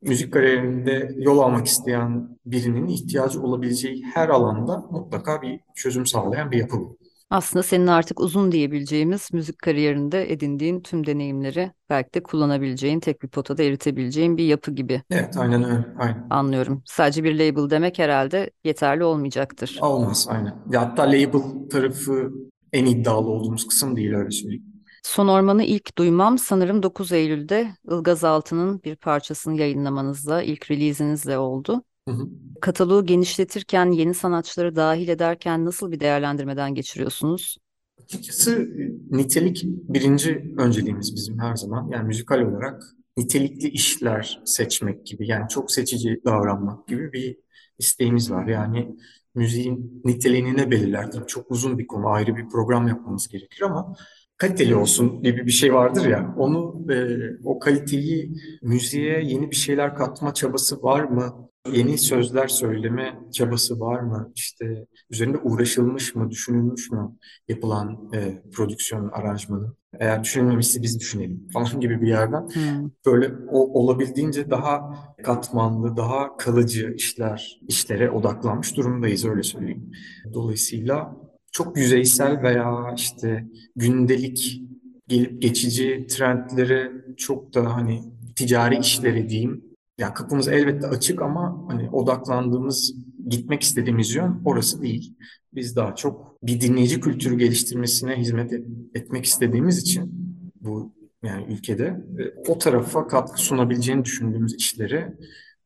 müzik 0.03 0.33
kariyerinde 0.33 1.15
yol 1.19 1.39
almak 1.39 1.67
isteyen 1.67 2.29
birinin 2.47 2.87
ihtiyacı 2.87 3.43
olabileceği 3.43 4.05
her 4.15 4.29
alanda 4.29 4.79
mutlaka 4.91 5.43
bir 5.43 5.61
çözüm 5.75 6.07
sağlayan 6.07 6.51
bir 6.51 6.59
yapı 6.59 6.77
bu. 6.77 6.99
Aslında 7.31 7.63
senin 7.63 7.87
artık 7.87 8.21
uzun 8.21 8.53
diyebileceğimiz 8.53 9.29
müzik 9.33 9.59
kariyerinde 9.59 10.33
edindiğin 10.33 10.81
tüm 10.81 11.07
deneyimleri 11.07 11.73
belki 11.91 12.15
de 12.15 12.23
kullanabileceğin, 12.23 13.01
tek 13.01 13.23
bir 13.23 13.29
potada 13.29 13.63
eritebileceğin 13.63 14.37
bir 14.37 14.45
yapı 14.45 14.71
gibi 14.71 15.03
Evet, 15.11 15.37
aynen 15.37 15.65
öyle. 15.65 15.85
Aynen. 15.99 16.27
anlıyorum. 16.31 16.83
Sadece 16.87 17.25
bir 17.25 17.35
label 17.35 17.71
demek 17.71 17.99
herhalde 17.99 18.51
yeterli 18.65 19.05
olmayacaktır. 19.05 19.79
Olmaz, 19.83 20.27
aynen. 20.31 20.55
Ya 20.71 20.81
hatta 20.81 21.03
label 21.03 21.69
tarafı 21.71 22.33
en 22.73 22.87
iddialı 22.87 23.29
olduğumuz 23.29 23.67
kısım 23.67 23.97
değil 23.97 24.15
öyle 24.15 24.31
söyleyeyim. 24.31 24.65
Son 25.03 25.29
Orman'ı 25.29 25.65
ilk 25.65 25.99
duymam 25.99 26.39
sanırım 26.39 26.83
9 26.83 27.13
Eylül'de 27.13 27.71
Ilgaz 27.91 28.25
Altı'nın 28.25 28.83
bir 28.83 28.97
parçasını 28.97 29.61
yayınlamanızla, 29.61 30.43
ilk 30.43 30.71
releasinizle 30.71 31.39
oldu. 31.39 31.83
Hı 32.09 32.15
hı. 32.15 32.29
Kataloğu 32.61 33.07
genişletirken, 33.07 33.91
yeni 33.91 34.15
sanatçıları 34.15 34.77
dahil 34.77 35.09
ederken 35.09 35.65
nasıl 35.65 35.93
bir 35.93 36.01
değerlendirmeden 36.01 36.75
geçiriyorsunuz? 36.75 37.59
Açıkçası 38.05 38.53
e, 38.53 39.17
nitelik 39.17 39.63
birinci 39.65 40.55
önceliğimiz 40.59 41.15
bizim 41.15 41.39
her 41.39 41.57
zaman. 41.57 41.89
Yani 41.93 42.07
müzikal 42.07 42.41
olarak 42.41 42.83
nitelikli 43.17 43.69
işler 43.69 44.41
seçmek 44.45 45.07
gibi 45.07 45.29
yani 45.29 45.49
çok 45.49 45.71
seçici 45.71 46.21
davranmak 46.25 46.89
gibi 46.89 47.13
bir 47.13 47.37
isteğimiz 47.79 48.31
var. 48.31 48.47
Yani 48.47 48.97
müziğin 49.35 50.03
niteliğini 50.05 50.57
ne 50.57 50.71
belirler? 50.71 51.11
Tabii 51.11 51.27
çok 51.27 51.51
uzun 51.51 51.79
bir 51.79 51.87
konu, 51.87 52.09
ayrı 52.09 52.37
bir 52.37 52.49
program 52.49 52.89
yapmamız 52.89 53.29
gerekir 53.29 53.63
ama 53.63 53.97
kaliteli 54.39 54.77
olsun 54.77 55.23
gibi 55.23 55.47
bir 55.47 55.51
şey 55.51 55.75
vardır 55.75 56.07
ya. 56.07 56.35
Onu 56.39 56.93
e, 56.93 56.97
o 57.45 57.59
kaliteyi 57.59 58.33
müziğe 58.63 59.21
yeni 59.25 59.51
bir 59.51 59.57
şeyler 59.57 59.95
katma 59.95 60.35
çabası 60.35 60.83
var 60.83 61.05
mı? 61.05 61.49
Yeni 61.73 61.99
sözler 61.99 62.49
söyleme 62.49 63.19
çabası 63.33 63.81
var 63.81 64.01
mı? 64.01 64.33
İşte 64.35 64.87
üzerinde 65.11 65.39
uğraşılmış 65.39 66.15
mı, 66.15 66.31
düşünülmüş 66.31 66.91
mü 66.91 67.17
yapılan 67.49 68.11
e, 68.15 68.43
prodüksiyon 68.53 69.09
aranjmanı? 69.09 69.75
Eğer 70.01 70.25
düşünülmemişse 70.25 70.83
biz 70.83 71.01
düşünelim 71.01 71.49
falan 71.53 71.81
gibi 71.81 72.01
bir 72.01 72.09
yerden 72.09 72.41
Hmm. 72.41 72.91
böyle 73.07 73.33
o, 73.51 73.81
olabildiğince 73.83 74.51
daha 74.51 74.95
katmanlı, 75.25 75.97
daha 75.97 76.37
kalıcı 76.37 76.93
işler, 76.97 77.61
işlere 77.69 78.11
odaklanmış 78.11 78.77
durumdayız 78.77 79.25
öyle 79.25 79.43
söyleyeyim. 79.43 79.91
Dolayısıyla 80.35 81.17
çok 81.59 81.77
yüzeysel 81.77 82.43
veya 82.43 82.95
işte 82.97 83.47
gündelik 83.77 84.63
gelip 85.09 85.43
geçici 85.43 86.07
trendlere 86.09 86.93
çok 87.17 87.55
da 87.55 87.75
hani 87.77 88.03
ticari 88.37 88.79
işlere 88.79 89.29
diyeyim. 89.29 89.65
Ya 89.99 90.15
kapımız 90.15 90.49
elbette 90.49 90.87
açık 90.87 91.23
ama 91.23 91.65
hani 91.69 91.91
odaklandığımız, 91.91 92.95
gitmek 93.29 93.63
istediğimiz 93.63 94.15
yön 94.15 94.43
orası 94.45 94.83
değil. 94.83 95.15
Biz 95.55 95.77
daha 95.77 95.95
çok 95.95 96.37
bir 96.43 96.61
dinleyici 96.61 97.01
kültürü 97.01 97.39
geliştirmesine 97.39 98.17
hizmet 98.17 98.53
et- 98.53 98.67
etmek 98.95 99.25
istediğimiz 99.25 99.79
için 99.79 100.13
bu 100.61 100.93
yani 101.23 101.53
ülkede 101.53 101.85
e, 102.19 102.51
o 102.51 102.59
tarafa 102.59 103.07
katkı 103.07 103.41
sunabileceğini 103.41 104.05
düşündüğümüz 104.05 104.55
işlere 104.55 105.17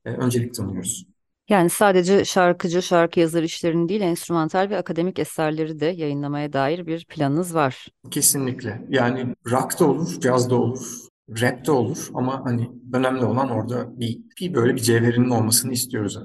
e, 0.04 0.10
öncelik 0.10 0.54
tanıyoruz. 0.54 1.11
Yani 1.52 1.70
sadece 1.70 2.24
şarkıcı, 2.24 2.82
şarkı 2.82 3.20
yazarı 3.20 3.44
işlerini 3.44 3.88
değil, 3.88 4.00
enstrümantal 4.00 4.70
ve 4.70 4.78
akademik 4.78 5.18
eserleri 5.18 5.80
de 5.80 5.86
yayınlamaya 5.86 6.52
dair 6.52 6.86
bir 6.86 7.04
planınız 7.04 7.54
var. 7.54 7.88
Kesinlikle. 8.10 8.86
Yani 8.88 9.34
rock 9.50 9.80
da 9.80 9.84
olur, 9.84 10.20
caz 10.20 10.50
da 10.50 10.54
olur, 10.54 11.06
rap 11.40 11.66
de 11.66 11.70
olur 11.70 12.08
ama 12.14 12.44
hani 12.44 12.70
önemli 12.92 13.24
olan 13.24 13.50
orada 13.50 14.00
bir, 14.00 14.18
bir 14.40 14.54
böyle 14.54 14.74
bir 14.74 14.80
cevherinin 14.80 15.30
olmasını 15.30 15.72
istiyoruz 15.72 16.18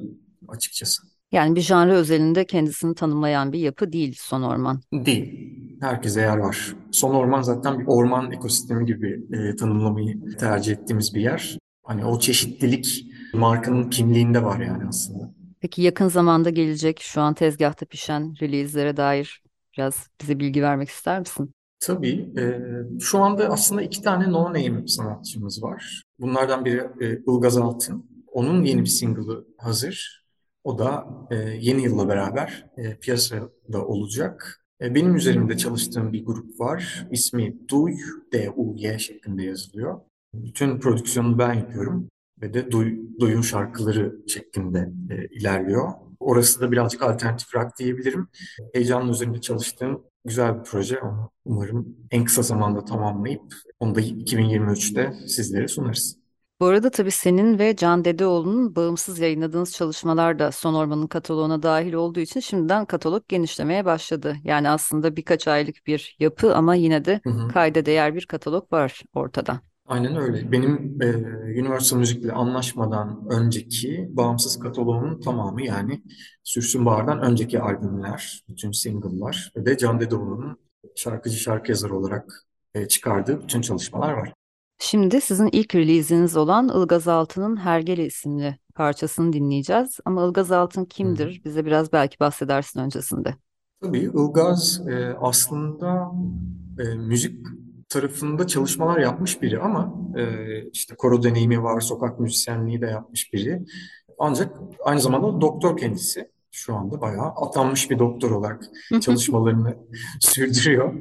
açıkçası. 0.48 1.02
Yani 1.32 1.56
bir 1.56 1.62
janra 1.62 1.94
özelinde 1.94 2.46
kendisini 2.46 2.96
tanımlayan 2.96 3.54
bir 3.54 3.60
yapı 3.60 3.92
değil 3.92 4.16
Son 4.20 4.42
Orman. 4.42 4.82
Değil. 4.94 5.54
Herkese 5.82 6.22
yer 6.22 6.38
var. 6.38 6.76
Son 6.92 7.16
orman 7.16 7.42
zaten 7.42 7.80
bir 7.80 7.86
orman 7.88 8.32
ekosistemi 8.32 8.86
gibi 8.86 9.22
e, 9.34 9.56
tanımlamayı 9.56 10.38
tercih 10.40 10.74
ettiğimiz 10.74 11.16
bir 11.16 11.22
yer. 11.22 11.58
Hani 11.84 12.06
o 12.06 12.20
çeşitlilik 12.20 13.06
markanın 13.38 13.90
kimliğinde 13.90 14.44
var 14.44 14.60
yani 14.60 14.84
aslında. 14.90 15.34
Peki 15.60 15.82
yakın 15.82 16.08
zamanda 16.08 16.50
gelecek 16.50 17.00
şu 17.02 17.22
an 17.22 17.34
tezgahta 17.34 17.86
pişen 17.86 18.36
release'lere 18.42 18.98
dair 18.98 19.44
biraz 19.78 20.10
bize 20.22 20.40
bilgi 20.40 20.62
vermek 20.64 20.90
ister 20.90 21.20
misin? 21.20 21.52
Tabii. 21.80 22.30
e, 22.38 22.60
şu 23.00 23.20
anda 23.20 23.50
aslında 23.50 23.82
iki 23.82 24.02
tane 24.02 24.26
no-name 24.26 24.88
sanatçımız 24.88 25.64
var. 25.64 26.04
Bunlardan 26.20 26.66
biri 26.66 26.84
e, 27.02 27.20
Ilgaz 27.28 27.58
Altın. 27.58 28.06
Onun 28.28 28.64
yeni 28.64 28.82
bir 28.82 28.90
single'ı 28.90 29.46
hazır. 29.58 30.26
O 30.64 30.80
da 30.80 31.08
e, 31.32 31.36
yeni 31.36 31.84
yılla 31.84 32.10
beraber 32.10 32.66
e, 32.78 32.98
piyasada 32.98 33.86
olacak. 33.86 34.66
E, 34.82 34.96
benim 34.96 35.16
üzerimde 35.16 35.58
çalıştığım 35.58 36.14
bir 36.14 36.26
grup 36.26 36.60
var. 36.60 37.08
İsmi 37.12 37.70
Duy, 37.70 37.94
D-U-Y 38.34 39.00
şeklinde 39.00 39.44
yazılıyor. 39.44 40.00
Bütün 40.34 40.80
prodüksiyonu 40.80 41.40
ben 41.40 41.54
yapıyorum 41.54 42.10
ve 42.42 42.54
de 42.54 42.72
Duy, 42.72 42.96
Duy'un 43.20 43.42
şarkıları 43.42 44.16
şeklinde 44.28 44.90
e, 45.10 45.28
ilerliyor. 45.28 45.92
Orası 46.20 46.62
da 46.62 46.72
birazcık 46.72 47.02
alternatif 47.04 47.56
rock 47.56 47.78
diyebilirim. 47.80 48.28
Heyecanla 48.74 49.12
üzerinde 49.12 49.42
çalıştığım 49.42 50.04
güzel 50.26 50.60
bir 50.60 50.64
proje. 50.64 51.00
Onu 51.00 51.32
umarım 51.46 51.96
en 52.12 52.26
kısa 52.26 52.42
zamanda 52.42 52.86
tamamlayıp 52.86 53.54
onu 53.80 53.96
da 53.96 54.02
2023'te 54.02 55.14
sizlere 55.28 55.68
sunarız. 55.68 56.18
Bu 56.60 56.66
arada 56.66 56.90
tabii 56.90 57.12
senin 57.12 57.60
ve 57.60 57.76
Can 57.76 58.06
Dedeoğlu'nun 58.06 58.76
bağımsız 58.76 59.20
yayınladığınız 59.20 59.74
çalışmalar 59.74 60.40
da 60.40 60.52
Son 60.52 60.74
Orman'ın 60.74 61.08
kataloğuna 61.08 61.64
dahil 61.64 61.94
olduğu 61.94 62.20
için 62.20 62.40
şimdiden 62.40 62.86
katalog 62.86 63.28
genişlemeye 63.28 63.86
başladı. 63.86 64.36
Yani 64.44 64.70
aslında 64.70 65.16
birkaç 65.16 65.48
aylık 65.48 65.88
bir 65.88 66.16
yapı 66.20 66.56
ama 66.56 66.76
yine 66.76 67.06
de 67.06 67.22
Hı 67.24 67.30
hı. 67.30 67.48
kayda 67.48 67.86
değer 67.86 68.16
bir 68.16 68.26
katalog 68.26 68.74
var 68.74 69.02
ortada. 69.14 69.62
Aynen 69.88 70.16
öyle. 70.16 70.52
Benim 70.52 71.02
e, 71.02 71.16
Universal 71.62 71.98
Music'le 71.98 72.30
anlaşmadan 72.34 73.28
önceki 73.30 74.08
bağımsız 74.10 74.60
kataloğumun 74.60 75.20
tamamı 75.20 75.66
yani 75.66 76.04
Sürsün 76.44 76.86
Bahar'dan 76.86 77.22
önceki 77.22 77.60
albümler, 77.60 78.44
bütün 78.50 78.72
single'lar 78.72 79.52
ve 79.56 79.66
de 79.66 79.78
Can 79.78 80.00
Dedeoğlu'nun 80.00 80.58
şarkıcı 80.96 81.38
şarkı 81.38 81.72
yazarı 81.72 81.96
olarak 81.96 82.46
e, 82.74 82.88
çıkardığı 82.88 83.42
bütün 83.42 83.62
çalışmalar 83.62 84.14
var. 84.14 84.34
Şimdi 84.80 85.22
sizin 85.22 85.50
ilk 85.52 85.76
release'iniz 85.76 86.38
olan 86.38 86.82
Ilgaz 86.82 87.08
Altı'nın 87.08 87.58
Hergele 87.58 88.06
isimli 88.06 88.58
parçasını 88.76 89.34
dinleyeceğiz. 89.34 90.00
Ama 90.06 90.26
Ilgaz 90.26 90.52
Altın 90.52 90.86
kimdir? 90.86 91.42
Bize 91.46 91.66
biraz 91.66 91.94
belki 91.94 92.20
bahsedersin 92.20 92.80
öncesinde. 92.80 93.36
Tabii 93.82 94.00
Ilgaz 94.00 94.88
e, 94.88 95.16
aslında 95.22 96.12
e, 96.80 96.84
müzik 96.96 97.48
tarafında 97.90 98.48
çalışmalar 98.48 99.00
yapmış 99.00 99.42
biri 99.42 99.60
ama 99.60 99.94
e, 100.18 100.24
işte 100.74 100.96
koro 100.96 101.24
deneyimi 101.24 101.64
var, 101.64 101.82
sokak 101.82 102.20
müzisyenliği 102.20 102.82
de 102.82 102.86
yapmış 102.86 103.34
biri. 103.34 103.62
Ancak 104.20 104.58
aynı 104.84 105.02
zamanda 105.02 105.42
doktor 105.42 105.78
kendisi. 105.78 106.30
Şu 106.52 106.76
anda 106.76 107.02
bayağı 107.02 107.28
atanmış 107.28 107.90
bir 107.90 108.00
doktor 108.00 108.32
olarak 108.32 108.64
çalışmalarını 109.02 109.78
sürdürüyor. 110.20 110.94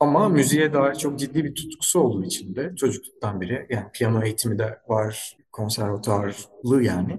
Ama 0.00 0.28
müziğe 0.28 0.72
dair 0.72 0.94
çok 0.94 1.18
ciddi 1.18 1.44
bir 1.44 1.54
tutkusu 1.54 2.00
olduğu 2.00 2.24
için 2.24 2.56
de 2.56 2.72
çocukluktan 2.76 3.40
beri 3.40 3.66
yani 3.70 3.86
piyano 3.92 4.22
eğitimi 4.24 4.58
de 4.58 4.78
var, 4.88 5.36
konservatuarlı 5.52 6.82
yani. 6.82 7.18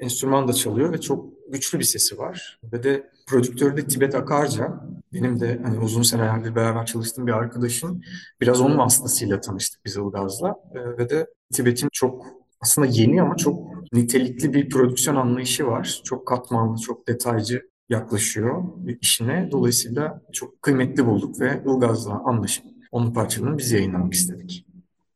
Enstrüman 0.00 0.48
da 0.48 0.52
çalıyor 0.52 0.92
ve 0.92 1.00
çok 1.00 1.26
güçlü 1.48 1.78
bir 1.78 1.84
sesi 1.84 2.18
var. 2.18 2.60
Ve 2.72 2.82
de 2.82 3.10
prodüktörü 3.26 3.76
de 3.76 3.86
Tibet 3.86 4.14
Akarca. 4.14 4.80
Benim 5.14 5.40
de 5.40 5.60
hani 5.64 5.78
uzun 5.78 6.02
senelerdir 6.02 6.54
beraber 6.54 6.86
çalıştığım 6.86 7.26
bir 7.26 7.32
arkadaşım. 7.32 8.00
Biraz 8.40 8.60
onun 8.60 8.78
vasıtasıyla 8.78 9.40
tanıştık 9.40 9.84
biz 9.84 9.96
Ilgaz'la. 9.96 10.54
Ee, 10.74 10.98
ve 10.98 11.10
de 11.10 11.26
Tibet'in 11.52 11.88
çok 11.92 12.26
aslında 12.60 12.86
yeni 12.86 13.22
ama 13.22 13.36
çok 13.36 13.58
nitelikli 13.92 14.54
bir 14.54 14.68
prodüksiyon 14.68 15.16
anlayışı 15.16 15.66
var. 15.66 16.00
Çok 16.04 16.28
katmanlı, 16.28 16.80
çok 16.80 17.08
detaycı 17.08 17.62
yaklaşıyor 17.88 18.64
işine. 19.00 19.48
Dolayısıyla 19.52 20.22
çok 20.32 20.62
kıymetli 20.62 21.06
bulduk 21.06 21.40
ve 21.40 21.62
Ilgaz'la 21.66 22.22
anlaşıp 22.24 22.64
onun 22.92 23.12
parçalarını 23.12 23.58
biz 23.58 23.72
yayınlamak 23.72 24.14
istedik. 24.14 24.66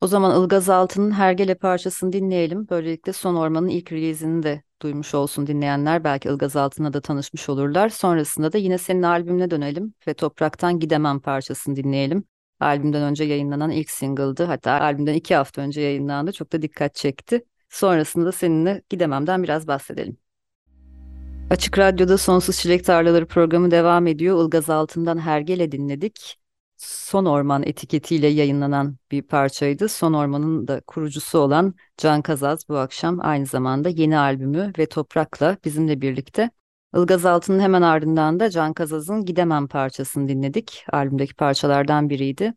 O 0.00 0.06
zaman 0.06 0.42
Ilgaz 0.42 0.68
Altı'nın 0.68 1.10
Hergele 1.10 1.54
parçasını 1.54 2.12
dinleyelim. 2.12 2.68
Böylelikle 2.70 3.12
Son 3.12 3.34
Orman'ın 3.34 3.68
ilk 3.68 3.92
release'ini 3.92 4.42
de 4.42 4.62
duymuş 4.82 5.14
olsun 5.14 5.46
dinleyenler. 5.46 6.04
Belki 6.04 6.28
Ilgaz 6.28 6.56
Altı'na 6.56 6.92
da 6.92 7.00
tanışmış 7.00 7.48
olurlar. 7.48 7.88
Sonrasında 7.88 8.52
da 8.52 8.58
yine 8.58 8.78
senin 8.78 9.02
albümüne 9.02 9.50
dönelim 9.50 9.94
ve 10.08 10.14
Topraktan 10.14 10.78
Gidemem 10.78 11.20
parçasını 11.20 11.76
dinleyelim. 11.76 12.24
Albümden 12.60 13.02
önce 13.02 13.24
yayınlanan 13.24 13.70
ilk 13.70 13.90
single'dı. 13.90 14.44
Hatta 14.44 14.80
albümden 14.80 15.14
iki 15.14 15.34
hafta 15.34 15.62
önce 15.62 15.80
yayınlandı. 15.80 16.32
Çok 16.32 16.52
da 16.52 16.62
dikkat 16.62 16.94
çekti. 16.94 17.44
Sonrasında 17.68 18.26
da 18.26 18.32
seninle 18.32 18.82
Gidemem'den 18.90 19.42
biraz 19.42 19.66
bahsedelim. 19.66 20.16
Açık 21.50 21.78
Radyo'da 21.78 22.18
Sonsuz 22.18 22.56
Çilek 22.56 22.84
Tarlaları 22.84 23.26
programı 23.26 23.70
devam 23.70 24.06
ediyor. 24.06 24.44
Ilgaz 24.44 24.70
Altı'ndan 24.70 25.18
Hergele 25.18 25.72
dinledik. 25.72 26.37
Son 26.78 27.24
Orman 27.24 27.62
etiketiyle 27.62 28.26
yayınlanan 28.26 28.96
bir 29.10 29.22
parçaydı. 29.22 29.88
Son 29.88 30.12
Orman'ın 30.12 30.68
da 30.68 30.80
kurucusu 30.86 31.38
olan 31.38 31.74
Can 31.96 32.22
Kazaz 32.22 32.68
bu 32.68 32.76
akşam 32.76 33.18
aynı 33.20 33.46
zamanda 33.46 33.88
yeni 33.88 34.18
albümü 34.18 34.72
ve 34.78 34.86
Toprak'la 34.86 35.56
bizimle 35.64 36.00
birlikte. 36.00 36.50
Ilgaz 36.96 37.26
Altı'nın 37.26 37.60
hemen 37.60 37.82
ardından 37.82 38.40
da 38.40 38.50
Can 38.50 38.72
Kazaz'ın 38.72 39.24
Gidemem 39.24 39.68
parçasını 39.68 40.28
dinledik. 40.28 40.84
Albümdeki 40.92 41.34
parçalardan 41.34 42.10
biriydi. 42.10 42.54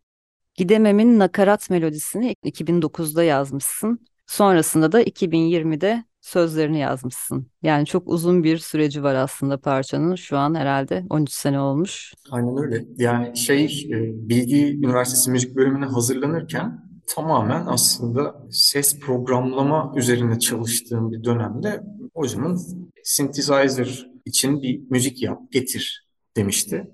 Gidemem'in 0.55 1.19
nakarat 1.19 1.69
melodisini 1.69 2.35
2009'da 2.43 3.23
yazmışsın. 3.23 4.07
Sonrasında 4.27 4.91
da 4.91 5.01
2020'de 5.01 6.03
sözlerini 6.21 6.79
yazmışsın. 6.79 7.47
Yani 7.63 7.85
çok 7.85 8.07
uzun 8.07 8.43
bir 8.43 8.57
süreci 8.57 9.03
var 9.03 9.15
aslında 9.15 9.57
parçanın. 9.57 10.15
Şu 10.15 10.37
an 10.37 10.55
herhalde 10.55 11.03
13 11.09 11.31
sene 11.31 11.59
olmuş. 11.59 12.13
Aynen 12.31 12.57
öyle. 12.57 12.85
Yani 12.97 13.37
şey 13.37 13.89
e, 13.91 14.29
Bilgi 14.29 14.77
Üniversitesi 14.77 15.31
Müzik 15.31 15.55
Bölümüne 15.55 15.85
hazırlanırken 15.85 16.91
tamamen 17.07 17.65
aslında 17.65 18.35
ses 18.51 18.99
programlama 18.99 19.93
üzerine 19.95 20.39
çalıştığım 20.39 21.11
bir 21.11 21.23
dönemde 21.23 21.83
hocamın 22.13 22.59
synthesizer 23.03 24.07
için 24.25 24.61
bir 24.61 24.81
müzik 24.89 25.21
yap, 25.21 25.39
getir 25.51 26.07
demişti. 26.37 26.91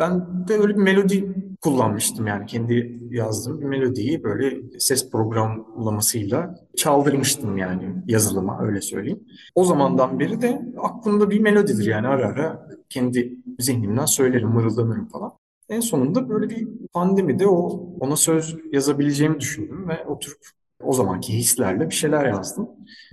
Ben 0.00 0.48
de 0.48 0.54
öyle 0.54 0.68
bir 0.68 0.82
melodi 0.82 1.34
kullanmıştım 1.60 2.26
yani 2.26 2.46
kendi 2.46 3.00
yazdığım 3.10 3.60
bir 3.60 3.66
melodiyi 3.66 4.22
böyle 4.24 4.78
ses 4.78 5.10
programlamasıyla 5.10 6.54
çaldırmıştım 6.76 7.56
yani 7.58 7.94
yazılıma 8.06 8.62
öyle 8.62 8.80
söyleyeyim. 8.80 9.20
O 9.54 9.64
zamandan 9.64 10.20
beri 10.20 10.42
de 10.42 10.62
aklımda 10.78 11.30
bir 11.30 11.40
melodidir 11.40 11.86
yani 11.86 12.08
ara 12.08 12.26
ara 12.26 12.68
kendi 12.88 13.36
zihnimden 13.58 14.04
söylerim, 14.04 14.48
mırıldanırım 14.48 15.08
falan. 15.08 15.32
En 15.68 15.80
sonunda 15.80 16.28
böyle 16.28 16.50
bir 16.50 16.68
pandemide 16.92 17.46
o 17.46 17.68
ona 18.00 18.16
söz 18.16 18.56
yazabileceğimi 18.72 19.40
düşündüm 19.40 19.88
ve 19.88 20.06
oturup 20.06 20.40
o 20.82 20.92
zamanki 20.92 21.32
hislerle 21.32 21.90
bir 21.90 21.94
şeyler 21.94 22.26
yazdım. 22.26 22.68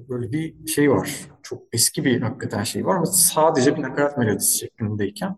Böyle 0.10 0.32
bir 0.32 0.68
şey 0.68 0.92
var. 0.92 1.12
Çok 1.44 1.64
eski 1.74 2.06
bir 2.06 2.22
hakikaten 2.22 2.64
şey 2.64 2.86
var 2.86 2.96
ama 2.96 3.06
sadece 3.06 3.78
bir 3.78 3.82
nakarat 3.82 4.18
melodisi 4.18 4.58
şeklindeyken 4.58 5.36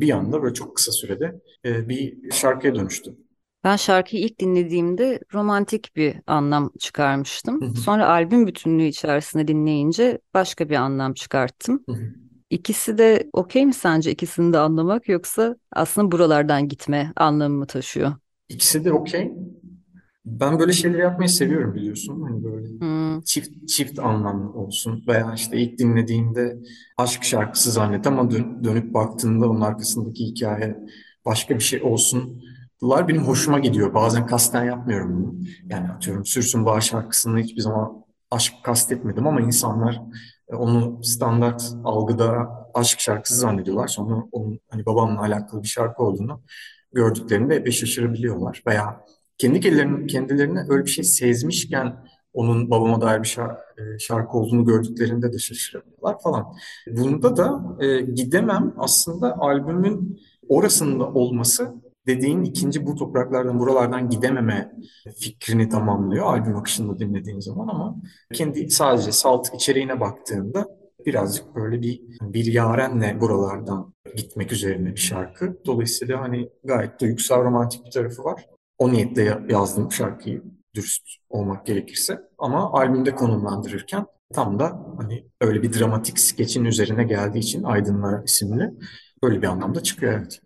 bir 0.00 0.10
anda 0.10 0.42
böyle 0.42 0.54
çok 0.54 0.76
kısa 0.76 0.92
sürede 0.92 1.40
e, 1.64 1.88
bir 1.88 2.30
şarkıya 2.30 2.74
dönüştü. 2.74 3.16
Ben 3.64 3.76
şarkıyı 3.76 4.22
ilk 4.22 4.40
dinlediğimde 4.40 5.20
romantik 5.34 5.96
bir 5.96 6.16
anlam 6.26 6.72
çıkarmıştım. 6.80 7.66
Sonra 7.74 8.08
albüm 8.08 8.46
bütünlüğü 8.46 8.84
içerisinde 8.84 9.48
dinleyince 9.48 10.18
başka 10.34 10.68
bir 10.68 10.74
anlam 10.76 11.14
çıkarttım. 11.14 11.84
İkisi 12.50 12.98
de 12.98 13.30
okey 13.32 13.66
mi 13.66 13.74
sence 13.74 14.10
ikisini 14.10 14.52
de 14.52 14.58
anlamak 14.58 15.08
yoksa 15.08 15.56
aslında 15.72 16.12
buralardan 16.12 16.68
gitme 16.68 17.12
anlamı 17.16 17.56
mı 17.58 17.66
taşıyor? 17.66 18.12
İkisi 18.48 18.84
de 18.84 18.92
okey. 18.92 19.32
Ben 20.24 20.58
böyle 20.58 20.72
şeyleri 20.72 21.02
yapmayı 21.02 21.28
seviyorum 21.28 21.74
biliyorsun. 21.74 22.22
Hani 22.22 22.44
böyle 22.44 22.68
Hmm. 22.80 23.20
çift 23.22 23.68
çift 23.68 23.98
anlamlı 23.98 24.52
olsun 24.52 25.04
veya 25.08 25.32
işte 25.34 25.56
ilk 25.60 25.78
dinlediğinde 25.78 26.58
aşk 26.98 27.24
şarkısı 27.24 27.70
zannet 27.70 28.06
ama 28.06 28.30
dön- 28.30 28.64
dönüp 28.64 28.94
baktığında 28.94 29.50
onun 29.50 29.60
arkasındaki 29.60 30.24
hikaye 30.26 30.76
başka 31.26 31.54
bir 31.54 31.60
şey 31.60 31.82
olsun. 31.82 32.42
Bunlar 32.80 33.08
benim 33.08 33.22
hoşuma 33.22 33.58
gidiyor. 33.58 33.94
Bazen 33.94 34.26
kasten 34.26 34.64
yapmıyorum 34.64 35.16
bunu. 35.24 35.34
Yani 35.70 35.88
atıyorum 35.88 36.24
Sürsün 36.24 36.66
Bağ 36.66 36.80
şarkısını 36.80 37.38
hiçbir 37.38 37.60
zaman 37.60 38.04
aşk 38.30 38.54
kastetmedim 38.64 39.26
ama 39.26 39.40
insanlar 39.40 40.00
e, 40.48 40.54
onu 40.54 41.04
standart 41.04 41.62
algıda 41.84 42.48
aşk 42.74 43.00
şarkısı 43.00 43.34
zannediyorlar. 43.36 43.88
Sonra 43.88 44.22
onun 44.32 44.60
hani 44.70 44.86
babamla 44.86 45.20
alakalı 45.20 45.62
bir 45.62 45.68
şarkı 45.68 46.02
olduğunu 46.02 46.42
gördüklerinde 46.92 47.56
epey 47.56 47.72
şaşırabiliyorlar. 47.72 48.62
Veya 48.66 49.04
kendi 49.38 49.60
kendilerine, 49.60 50.06
kendilerine 50.06 50.60
öyle 50.68 50.84
bir 50.84 50.90
şey 50.90 51.04
sezmişken 51.04 51.96
onun 52.32 52.70
babama 52.70 53.00
dair 53.00 53.22
bir 53.22 53.28
şarkı, 53.28 53.60
şarkı 54.00 54.38
olduğunu 54.38 54.64
gördüklerinde 54.64 55.32
de 55.32 55.38
şaşırabiliyorlar 55.38 56.16
falan. 56.22 56.46
Bunda 56.90 57.36
da 57.36 57.76
e, 57.80 58.00
Gidemem 58.00 58.74
aslında 58.78 59.38
albümün 59.38 60.20
orasında 60.48 61.12
olması 61.12 61.74
dediğin 62.06 62.44
ikinci 62.44 62.86
bu 62.86 62.94
topraklardan 62.94 63.58
buralardan 63.58 64.10
gidememe 64.10 64.72
fikrini 65.18 65.68
tamamlıyor 65.68 66.26
albüm 66.26 66.56
akışında 66.56 66.98
dinlediğin 66.98 67.40
zaman 67.40 67.68
ama 67.68 67.96
kendi 68.32 68.70
sadece 68.70 69.12
salt 69.12 69.54
içeriğine 69.54 70.00
baktığında 70.00 70.68
birazcık 71.06 71.54
böyle 71.54 71.82
bir 71.82 72.00
bir 72.22 72.44
yarenle 72.44 73.20
buralardan 73.20 73.94
gitmek 74.16 74.52
üzerine 74.52 74.90
bir 74.90 75.00
şarkı. 75.00 75.58
Dolayısıyla 75.66 76.20
hani 76.20 76.48
gayet 76.64 77.00
duygusal 77.00 77.44
romantik 77.44 77.84
bir 77.86 77.90
tarafı 77.90 78.24
var. 78.24 78.46
O 78.78 78.92
niyetle 78.92 79.38
yazdım 79.48 79.92
şarkıyı 79.92 80.42
dürüst 80.74 81.02
olmak 81.28 81.66
gerekirse. 81.66 82.18
Ama 82.38 82.72
albümde 82.72 83.14
konumlandırırken 83.14 84.06
tam 84.32 84.58
da 84.58 84.86
hani 84.96 85.26
öyle 85.40 85.62
bir 85.62 85.78
dramatik 85.78 86.18
skeçin 86.18 86.64
üzerine 86.64 87.04
geldiği 87.04 87.38
için 87.38 87.62
Aydınlar 87.62 88.24
isimli 88.24 88.70
böyle 89.22 89.42
bir 89.42 89.46
anlamda 89.46 89.82
çıkıyor 89.82 90.12
evet. 90.12 90.40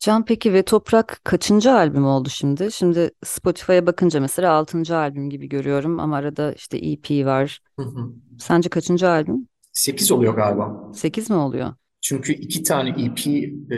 Can 0.00 0.24
peki 0.24 0.52
ve 0.52 0.62
Toprak 0.62 1.20
kaçıncı 1.24 1.72
albüm 1.72 2.06
oldu 2.06 2.28
şimdi? 2.28 2.72
Şimdi 2.72 3.10
Spotify'a 3.24 3.86
bakınca 3.86 4.20
mesela 4.20 4.52
altıncı 4.52 4.96
albüm 4.96 5.30
gibi 5.30 5.48
görüyorum 5.48 6.00
ama 6.00 6.16
arada 6.16 6.52
işte 6.52 6.78
EP 6.78 7.26
var. 7.26 7.60
Hı 7.78 7.82
hı. 7.82 8.12
Sence 8.38 8.68
kaçıncı 8.68 9.08
albüm? 9.08 9.48
8 9.72 10.12
oluyor 10.12 10.34
galiba. 10.34 10.92
Sekiz 10.94 11.30
mi 11.30 11.36
oluyor? 11.36 11.74
Çünkü 12.02 12.32
iki 12.32 12.62
tane 12.62 12.90
EP 12.90 13.30
e, 13.70 13.76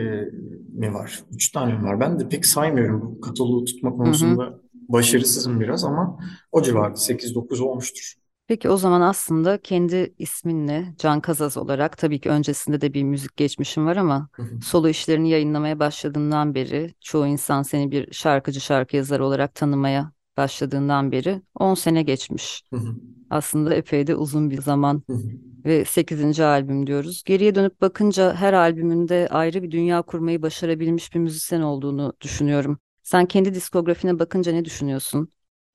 mi 0.72 0.94
var? 0.94 1.22
Üç 1.32 1.52
tane 1.52 1.72
mi 1.74 1.84
var? 1.84 2.00
Ben 2.00 2.20
de 2.20 2.28
pek 2.28 2.46
saymıyorum 2.46 3.02
bu 3.02 3.20
kataloğu 3.20 3.64
tutma 3.64 3.90
Hı 3.90 3.94
hı. 3.94 3.96
konusunda 3.96 4.60
başarısızım 4.88 5.60
biraz 5.60 5.84
ama 5.84 6.18
o 6.52 6.62
civarda 6.62 6.96
8-9 6.96 7.60
olmuştur. 7.60 8.14
Peki 8.46 8.68
o 8.70 8.76
zaman 8.76 9.00
aslında 9.00 9.58
kendi 9.58 10.14
isminle 10.18 10.94
Can 10.98 11.20
Kazaz 11.20 11.56
olarak 11.56 11.98
tabii 11.98 12.20
ki 12.20 12.30
öncesinde 12.30 12.80
de 12.80 12.94
bir 12.94 13.02
müzik 13.02 13.36
geçmişim 13.36 13.86
var 13.86 13.96
ama 13.96 14.28
Hı 14.32 14.42
hı. 14.42 14.58
solo 14.60 14.88
işlerini 14.88 15.30
yayınlamaya 15.30 15.78
başladığından 15.78 16.54
beri 16.54 16.94
çoğu 17.00 17.26
insan 17.26 17.62
seni 17.62 17.90
bir 17.90 18.12
şarkıcı 18.12 18.60
şarkı 18.60 18.96
yazarı 18.96 19.24
olarak 19.24 19.54
tanımaya 19.54 20.12
başladığından 20.36 21.12
beri 21.12 21.42
10 21.54 21.74
sene 21.74 22.02
geçmiş. 22.02 22.62
Hı 22.70 22.76
hı. 22.76 22.94
Aslında 23.30 23.74
epey 23.74 24.06
de 24.06 24.16
uzun 24.16 24.50
bir 24.50 24.62
zaman 24.62 25.02
Hı 25.06 25.18
ve 25.64 25.84
8. 25.84 26.40
albüm 26.40 26.86
diyoruz. 26.86 27.22
Geriye 27.24 27.54
dönüp 27.54 27.80
bakınca 27.80 28.34
her 28.34 28.52
albümünde 28.52 29.28
ayrı 29.30 29.62
bir 29.62 29.70
dünya 29.70 30.02
kurmayı 30.02 30.42
başarabilmiş 30.42 31.14
bir 31.14 31.20
müzisyen 31.20 31.60
olduğunu 31.60 32.12
düşünüyorum. 32.20 32.78
Sen 33.02 33.26
kendi 33.26 33.54
diskografine 33.54 34.18
bakınca 34.18 34.52
ne 34.52 34.64
düşünüyorsun? 34.64 35.28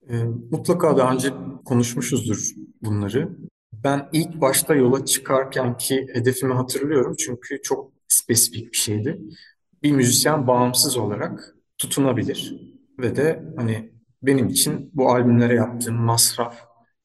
E, 0.10 0.24
mutlaka 0.52 0.98
daha 0.98 1.14
önce 1.14 1.34
konuşmuşuzdur 1.66 2.50
bunları. 2.82 3.38
Ben 3.74 4.10
ilk 4.14 4.42
başta 4.42 4.76
yola 4.76 5.06
çıkarken 5.06 5.78
ki 5.78 6.08
hedefimi 6.14 6.54
hatırlıyorum 6.54 7.16
çünkü 7.20 7.62
çok 7.62 7.92
spesifik 8.08 8.72
bir 8.72 8.78
şeydi. 8.78 9.22
Bir 9.84 9.92
müzisyen 9.92 10.48
bağımsız 10.48 10.98
olarak 10.98 11.56
tutunabilir 11.78 12.56
ve 13.00 13.16
de 13.16 13.54
hani 13.58 13.92
benim 14.24 14.48
için 14.48 14.92
bu 14.94 15.12
albümlere 15.12 15.56
yaptığım 15.56 15.96
masraf 15.96 16.56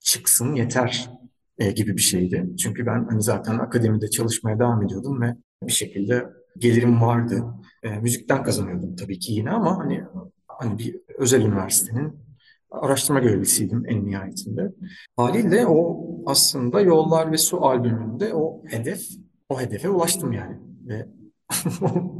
çıksın 0.00 0.54
yeter 0.54 1.10
e, 1.58 1.70
gibi 1.70 1.96
bir 1.96 2.02
şeydi. 2.02 2.46
Çünkü 2.58 2.86
ben 2.86 3.04
hani 3.10 3.22
zaten 3.22 3.58
akademide 3.58 4.10
çalışmaya 4.10 4.58
devam 4.58 4.82
ediyordum 4.82 5.20
ve 5.20 5.36
bir 5.62 5.72
şekilde 5.72 6.24
gelirim 6.58 7.02
vardı. 7.02 7.44
E, 7.82 7.98
müzikten 7.98 8.42
kazanıyordum 8.42 8.96
tabii 8.96 9.18
ki 9.18 9.32
yine 9.32 9.50
ama 9.50 9.78
hani 9.78 10.04
hani 10.48 10.78
bir 10.78 10.96
özel 11.18 11.42
üniversitenin 11.42 12.24
araştırma 12.70 13.20
görevlisiydim 13.20 13.82
en 13.86 14.06
nihayetinde. 14.06 14.72
Haliyle 15.16 15.66
o 15.66 16.06
aslında 16.26 16.80
Yollar 16.80 17.32
ve 17.32 17.36
Su 17.36 17.64
albümünde 17.64 18.34
o 18.34 18.62
hedef, 18.66 19.08
o 19.48 19.60
hedefe 19.60 19.88
ulaştım 19.88 20.32
yani. 20.32 20.56
Ve 20.86 21.06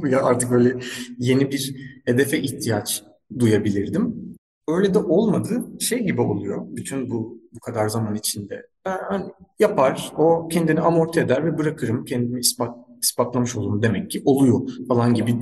ya 0.09 0.23
artık 0.23 0.51
böyle 0.51 0.79
yeni 1.17 1.51
bir 1.51 1.75
hedefe 2.05 2.39
ihtiyaç 2.39 3.03
duyabilirdim. 3.39 4.34
Öyle 4.67 4.93
de 4.93 4.99
olmadı. 4.99 5.65
Şey 5.79 6.03
gibi 6.03 6.21
oluyor 6.21 6.61
bütün 6.69 7.09
bu 7.09 7.37
bu 7.55 7.59
kadar 7.59 7.89
zaman 7.89 8.15
içinde. 8.15 8.67
Ben 8.85 9.31
yapar, 9.59 10.11
o 10.17 10.47
kendini 10.47 10.79
amorti 10.79 11.19
eder 11.19 11.45
ve 11.45 11.57
bırakırım. 11.57 12.05
Kendimi 12.05 12.39
ispat, 12.39 12.77
ispatlamış 13.01 13.55
olurum 13.55 13.81
demek 13.81 14.11
ki 14.11 14.21
oluyor 14.25 14.61
falan 14.87 15.13
gibi 15.13 15.39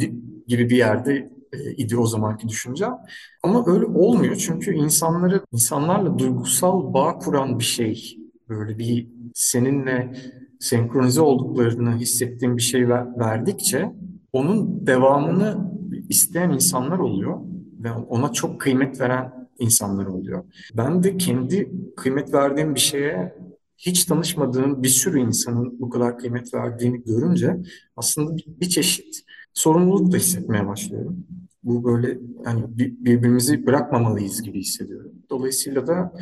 gibi 0.47 0.69
bir 0.69 0.77
yerde 0.77 1.29
e, 1.53 1.71
idi 1.71 1.97
o 1.97 2.05
zamanki 2.05 2.47
düşüncem. 2.47 2.97
Ama 3.43 3.63
öyle 3.67 3.85
olmuyor 3.85 4.35
çünkü 4.35 4.73
insanları 4.73 5.41
insanlarla 5.51 6.19
duygusal 6.19 6.93
bağ 6.93 7.17
kuran 7.17 7.59
bir 7.59 7.63
şey 7.63 8.17
böyle 8.49 8.77
bir 8.77 9.07
seninle 9.33 10.13
senkronize 10.59 11.21
olduklarını 11.21 11.97
hissettiğin 11.97 12.57
bir 12.57 12.61
şey 12.61 12.89
ver- 12.89 13.19
verdikçe 13.19 13.93
onun 14.33 14.87
devamını 14.87 15.71
isteyen 16.09 16.49
insanlar 16.49 16.99
oluyor 16.99 17.37
ve 17.83 17.91
ona 17.91 18.33
çok 18.33 18.61
kıymet 18.61 19.01
veren 19.01 19.49
insanlar 19.59 20.05
oluyor. 20.05 20.43
Ben 20.73 21.03
de 21.03 21.17
kendi 21.17 21.71
kıymet 21.97 22.33
verdiğim 22.33 22.75
bir 22.75 22.79
şeye 22.79 23.35
hiç 23.77 24.05
tanışmadığım 24.05 24.83
bir 24.83 24.87
sürü 24.87 25.19
insanın 25.19 25.79
bu 25.79 25.89
kadar 25.89 26.17
kıymet 26.17 26.53
verdiğini 26.53 27.03
görünce 27.03 27.57
aslında 27.95 28.37
bir, 28.47 28.69
çeşit 28.69 29.23
sorumluluk 29.53 30.11
da 30.11 30.17
hissetmeye 30.17 30.67
başlıyorum. 30.67 31.25
bu 31.63 31.83
böyle 31.83 32.19
yani 32.45 32.63
birbirimizi 32.77 33.65
bırakmamalıyız 33.65 34.41
gibi 34.41 34.59
hissediyorum. 34.59 35.11
Dolayısıyla 35.29 35.87
da 35.87 36.13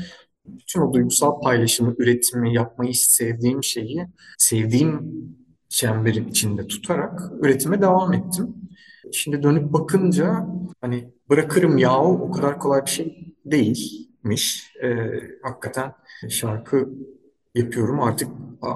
bütün 0.46 0.82
o 0.82 0.94
duygusal 0.94 1.42
paylaşımı, 1.42 1.96
üretimi, 1.98 2.54
yapmayı 2.54 2.94
sevdiğim 2.94 3.64
şeyi 3.64 4.08
sevdiğim 4.38 5.12
çemberin 5.70 6.28
içinde 6.28 6.68
tutarak 6.68 7.22
üretime 7.42 7.82
devam 7.82 8.14
ettim. 8.14 8.56
Şimdi 9.14 9.44
dönüp 9.44 9.74
bakınca 9.74 10.48
hani 10.82 11.14
bırakırım 11.30 11.78
ya 11.78 12.00
o 12.00 12.32
kadar 12.32 12.60
kolay 12.60 12.86
bir 12.86 12.90
şey 12.92 13.34
değilmiş. 13.46 14.74
Ee, 14.84 15.08
hakikaten 15.44 15.94
şarkı 16.30 16.90
yapıyorum 17.56 18.00
artık 18.02 18.30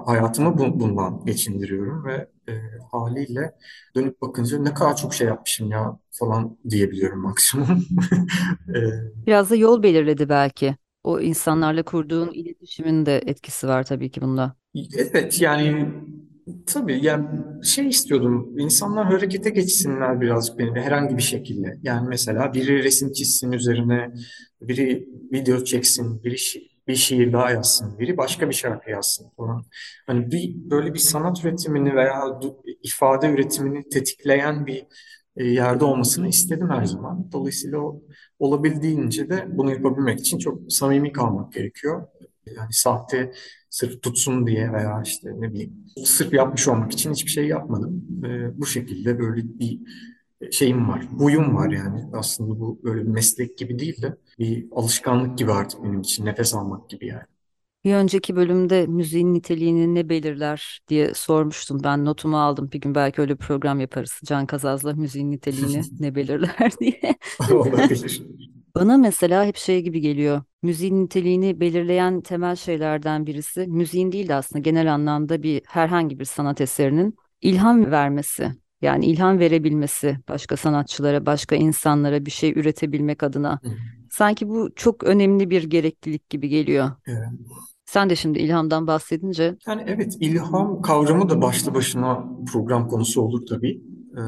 hayatımı 0.06 0.58
bundan 0.80 1.26
geçindiriyorum 1.26 2.06
ve 2.06 2.30
e, 2.50 2.54
haliyle 2.92 3.56
dönüp 3.96 4.22
bakınca 4.22 4.60
ne 4.60 4.74
kadar 4.74 4.96
çok 4.96 5.14
şey 5.14 5.28
yapmışım 5.28 5.72
ya 5.72 6.00
falan 6.12 6.58
diyebiliyorum 6.70 7.20
maksimum. 7.22 7.86
e, 8.76 8.80
Biraz 9.28 9.50
da 9.50 9.56
yol 9.56 9.84
belirledi 9.84 10.30
belki. 10.30 10.76
O 11.04 11.20
insanlarla 11.20 11.84
kurduğun 11.84 12.32
iletişimin 12.34 13.06
de 13.06 13.18
etkisi 13.18 13.68
var 13.68 13.84
tabii 13.84 14.12
ki 14.12 14.22
bunda. 14.22 14.56
Evet 14.98 15.42
yani 15.42 15.88
tabii 16.68 17.06
yani 17.06 17.28
şey 17.64 17.88
istiyordum 17.88 18.60
insanlar 18.60 19.06
harekete 19.06 19.50
geçsinler 19.50 20.22
birazcık 20.22 20.60
benimle 20.60 20.82
herhangi 20.82 21.18
bir 21.18 21.22
şekilde. 21.22 21.80
Yani 21.84 22.08
mesela 22.08 22.54
biri 22.54 22.84
resim 22.84 23.12
çizsin 23.12 23.52
üzerine, 23.52 24.14
biri 24.62 25.08
video 25.34 25.64
çeksin, 25.64 26.24
biri 26.24 26.38
şi 26.38 26.76
bir 26.88 26.96
şiir 26.96 27.34
daha 27.34 27.52
yazsın, 27.52 28.00
biri 28.00 28.18
başka 28.18 28.50
bir 28.50 28.54
şarkı 28.54 28.92
yazsın 28.92 29.30
falan. 29.38 29.66
Hani 30.08 30.32
bir 30.32 30.56
böyle 30.70 30.94
bir 30.94 31.00
sanat 31.00 31.46
üretimini 31.46 31.96
veya 31.96 32.40
ifade 32.84 33.30
üretimini 33.30 33.90
tetikleyen 33.90 34.66
bir 34.66 34.86
e, 35.38 35.46
yerde 35.46 35.86
olmasını 35.86 36.28
istedim 36.28 36.70
her 36.70 36.86
zaman. 36.86 37.32
Dolayısıyla 37.32 37.80
o, 37.80 38.02
olabildiğince 38.40 39.30
de 39.30 39.48
bunu 39.50 39.72
yapabilmek 39.72 40.20
için 40.20 40.38
çok 40.38 40.60
samimi 40.74 41.12
kalmak 41.12 41.54
gerekiyor. 41.54 42.08
Yani 42.58 42.74
sahte 42.74 43.32
sırf 43.70 44.02
tutsun 44.02 44.48
diye 44.48 44.74
veya 44.74 45.02
işte 45.06 45.30
ne 45.42 45.54
bileyim 45.54 45.74
sırf 46.06 46.34
yapmış 46.34 46.68
olmak 46.68 46.92
için 46.94 47.12
hiçbir 47.14 47.32
şey 47.32 47.48
yapmadım. 47.48 48.06
Ee, 48.26 48.60
bu 48.62 48.66
şekilde 48.66 49.20
böyle 49.20 49.42
bir 49.60 49.80
şeyim 50.52 50.90
var, 50.90 51.06
huyum 51.18 51.56
var 51.56 51.72
yani. 51.72 52.04
Aslında 52.14 52.60
bu 52.60 52.80
böyle 52.84 53.02
bir 53.02 53.08
meslek 53.08 53.58
gibi 53.58 53.80
değil 53.80 54.02
de 54.02 54.18
bir 54.40 54.68
alışkanlık 54.72 55.38
gibi 55.38 55.52
artık 55.52 55.84
benim 55.84 56.02
için 56.02 56.26
nefes 56.26 56.54
almak 56.54 56.90
gibi 56.90 57.08
yani. 57.08 57.24
Bir 57.86 57.94
önceki 57.96 58.36
bölümde 58.36 58.88
müziğin 58.88 59.34
niteliğini 59.34 59.96
ne 59.96 60.10
belirler 60.10 60.80
diye 60.88 61.14
sormuştum. 61.14 61.84
Ben 61.84 62.06
notumu 62.06 62.40
aldım. 62.42 62.72
Bir 62.72 62.82
gün 62.82 62.96
belki 62.96 63.22
öyle 63.22 63.34
bir 63.34 63.46
program 63.46 63.80
yaparız. 63.80 64.20
Can 64.26 64.46
Kazaz'la 64.46 64.94
müziğin 64.94 65.32
niteliğini 65.32 65.86
ne 66.00 66.16
belirler 66.16 66.72
diye. 66.80 67.16
Olabilir. 67.52 68.24
Bana 68.76 68.98
mesela 68.98 69.46
hep 69.46 69.58
şey 69.58 69.82
gibi 69.82 70.02
geliyor. 70.02 70.42
Müziğin 70.64 71.04
niteliğini 71.04 71.60
belirleyen 71.60 72.22
temel 72.22 72.56
şeylerden 72.56 73.26
birisi 73.26 73.68
müziğin 73.68 74.12
değil 74.12 74.28
de 74.28 74.36
aslında 74.36 74.60
genel 74.60 74.94
anlamda 74.94 75.44
bir 75.44 75.62
herhangi 75.68 76.20
bir 76.20 76.26
sanat 76.26 76.62
eserinin 76.62 77.18
ilham 77.42 77.92
vermesi. 77.92 78.52
Yani 78.82 79.06
ilham 79.06 79.40
verebilmesi 79.40 80.18
başka 80.28 80.58
sanatçılara, 80.58 81.26
başka 81.26 81.56
insanlara 81.56 82.26
bir 82.26 82.32
şey 82.32 82.52
üretebilmek 82.52 83.24
adına. 83.24 83.60
Sanki 84.12 84.50
bu 84.50 84.70
çok 84.76 85.04
önemli 85.04 85.50
bir 85.50 85.64
gereklilik 85.64 86.30
gibi 86.30 86.50
geliyor. 86.50 86.92
Evet. 87.08 87.20
Sen 87.86 88.10
de 88.10 88.16
şimdi 88.16 88.40
ilhamdan 88.40 88.88
bahsedince. 88.88 89.56
Yani 89.68 89.84
evet 89.88 90.18
ilham 90.20 90.82
kavramı 90.82 91.30
da 91.30 91.42
başlı 91.42 91.74
başına 91.74 92.24
program 92.54 92.88
konusu 92.88 93.22
olur 93.22 93.46
tabii. 93.46 93.82
Ee, 94.16 94.22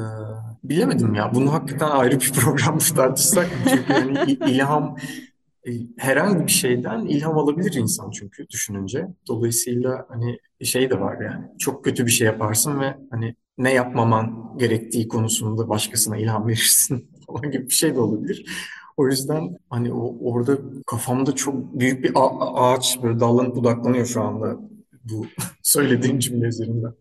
bilemedim 0.64 1.14
ya. 1.14 1.34
Bunu 1.34 1.52
hakikaten 1.52 1.90
ayrı 1.90 2.20
bir 2.20 2.32
program 2.40 2.78
tartışsak. 2.78 3.48
Çünkü 3.68 3.92
yani 3.92 4.32
ilham 4.32 4.96
e, 5.66 5.70
herhangi 5.98 6.46
bir 6.46 6.52
şeyden 6.52 7.00
ilham 7.00 7.38
alabilir 7.38 7.72
insan 7.74 8.10
çünkü 8.10 8.48
düşününce. 8.48 9.06
Dolayısıyla 9.28 10.06
hani 10.08 10.38
şey 10.62 10.90
de 10.90 11.00
var 11.00 11.20
yani. 11.20 11.44
Çok 11.58 11.84
kötü 11.84 12.06
bir 12.06 12.10
şey 12.10 12.26
yaparsın 12.26 12.80
ve 12.80 12.96
hani 13.10 13.34
ne 13.58 13.72
yapmaman 13.72 14.54
gerektiği 14.58 15.08
konusunda 15.08 15.68
başkasına 15.68 16.16
ilham 16.16 16.48
verirsin 16.48 17.10
falan 17.26 17.50
gibi 17.50 17.64
bir 17.64 17.74
şey 17.74 17.94
de 17.94 18.00
olabilir. 18.00 18.46
O 18.96 19.08
yüzden 19.08 19.56
hani 19.70 19.92
o 19.92 20.16
orada 20.20 20.58
kafamda 20.86 21.34
çok 21.34 21.80
büyük 21.80 22.04
bir 22.04 22.12
ağaç 22.54 23.02
böyle 23.02 23.20
dallanıp 23.20 23.56
budaklanıyor 23.56 24.06
şu 24.06 24.22
anda 24.22 24.56
bu 25.04 25.26
söylediğim 25.62 26.18
cümle 26.18 26.46
üzerinden. 26.46 26.94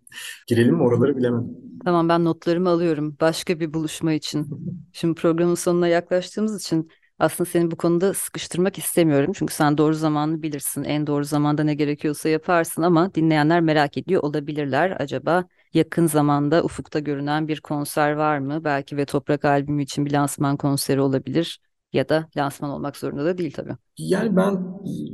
Girelim 0.48 0.76
mi 0.76 0.84
oraları 0.84 1.18
bilemedim. 1.18 1.67
Tamam 1.86 2.10
ben 2.10 2.26
notlarımı 2.26 2.70
alıyorum 2.70 3.18
başka 3.22 3.60
bir 3.60 3.74
buluşma 3.74 4.14
için. 4.14 4.48
Şimdi 4.94 5.16
programın 5.22 5.56
sonuna 5.56 5.88
yaklaştığımız 5.88 6.62
için 6.64 6.90
aslında 7.20 7.50
seni 7.50 7.72
bu 7.72 7.76
konuda 7.78 8.14
sıkıştırmak 8.14 8.78
istemiyorum. 8.78 9.32
Çünkü 9.36 9.54
sen 9.54 9.78
doğru 9.78 9.94
zamanı 9.94 10.42
bilirsin. 10.42 10.84
En 10.84 11.08
doğru 11.08 11.24
zamanda 11.24 11.64
ne 11.64 11.74
gerekiyorsa 11.76 12.30
yaparsın 12.30 12.82
ama 12.82 13.14
dinleyenler 13.16 13.62
merak 13.62 13.98
ediyor 13.98 14.24
olabilirler. 14.24 14.96
Acaba 15.00 15.46
yakın 15.74 16.08
zamanda 16.08 16.64
ufukta 16.64 17.00
görünen 17.00 17.48
bir 17.48 17.62
konser 17.62 18.12
var 18.12 18.38
mı? 18.40 18.64
Belki 18.64 18.98
ve 18.98 19.06
Toprak 19.06 19.46
albümü 19.46 19.84
için 19.84 20.06
bir 20.06 20.12
lansman 20.14 20.58
konseri 20.58 21.02
olabilir 21.02 21.60
ya 21.94 22.10
da 22.10 22.28
lansman 22.38 22.70
olmak 22.72 22.98
zorunda 22.98 23.26
da 23.26 23.38
değil 23.38 23.52
tabii. 23.52 23.76
Yani 23.98 24.36
ben 24.36 24.60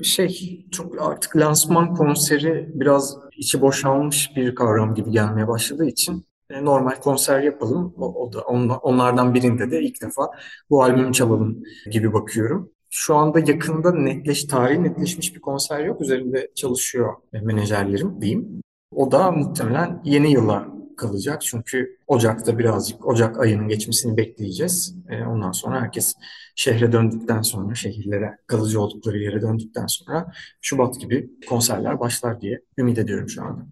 şey 0.04 0.66
çok 0.72 1.02
artık 1.02 1.38
lansman 1.38 1.96
konseri 1.96 2.72
biraz 2.74 3.18
içi 3.38 3.62
boşalmış 3.62 4.32
bir 4.36 4.56
kavram 4.56 4.96
gibi 4.96 5.12
gelmeye 5.12 5.48
başladığı 5.48 5.86
için 5.86 6.26
normal 6.62 6.96
konser 6.96 7.42
yapalım. 7.42 7.94
O, 7.98 8.26
o 8.26 8.34
da 8.34 8.42
onlardan 8.78 9.34
birinde 9.34 9.72
de 9.72 9.82
ilk 9.82 10.02
defa 10.02 10.32
bu 10.70 10.84
albümü 10.84 11.14
çalalım 11.14 11.64
gibi 11.92 12.14
bakıyorum. 12.14 12.70
Şu 12.90 13.16
anda 13.16 13.40
yakında 13.40 13.92
netleş, 13.92 14.44
tarihi 14.46 14.84
netleşmiş 14.84 15.36
bir 15.36 15.42
konser 15.42 15.80
yok. 15.80 16.02
Üzerinde 16.02 16.52
çalışıyor 16.56 17.14
menajerlerim 17.32 18.22
diyeyim. 18.22 18.62
O 18.92 19.12
da 19.12 19.32
muhtemelen 19.32 20.02
yeni 20.06 20.32
yıla 20.32 20.68
kalacak. 20.98 21.42
Çünkü 21.42 21.98
Ocak'ta 22.08 22.60
birazcık 22.60 23.08
Ocak 23.08 23.40
ayının 23.40 23.68
geçmesini 23.68 24.18
bekleyeceğiz. 24.18 24.96
E, 25.10 25.24
ondan 25.24 25.52
sonra 25.52 25.82
herkes 25.82 26.14
şehre 26.56 26.92
döndükten 26.92 27.42
sonra, 27.42 27.76
şehirlere 27.76 28.38
kalıcı 28.48 28.82
oldukları 28.82 29.18
yere 29.18 29.42
döndükten 29.42 29.88
sonra 29.88 30.32
Şubat 30.62 31.00
gibi 31.00 31.30
konserler 31.50 32.00
başlar 32.00 32.42
diye 32.42 32.62
ümit 32.78 32.98
ediyorum 32.98 33.30
şu 33.30 33.44
anda. 33.44 33.66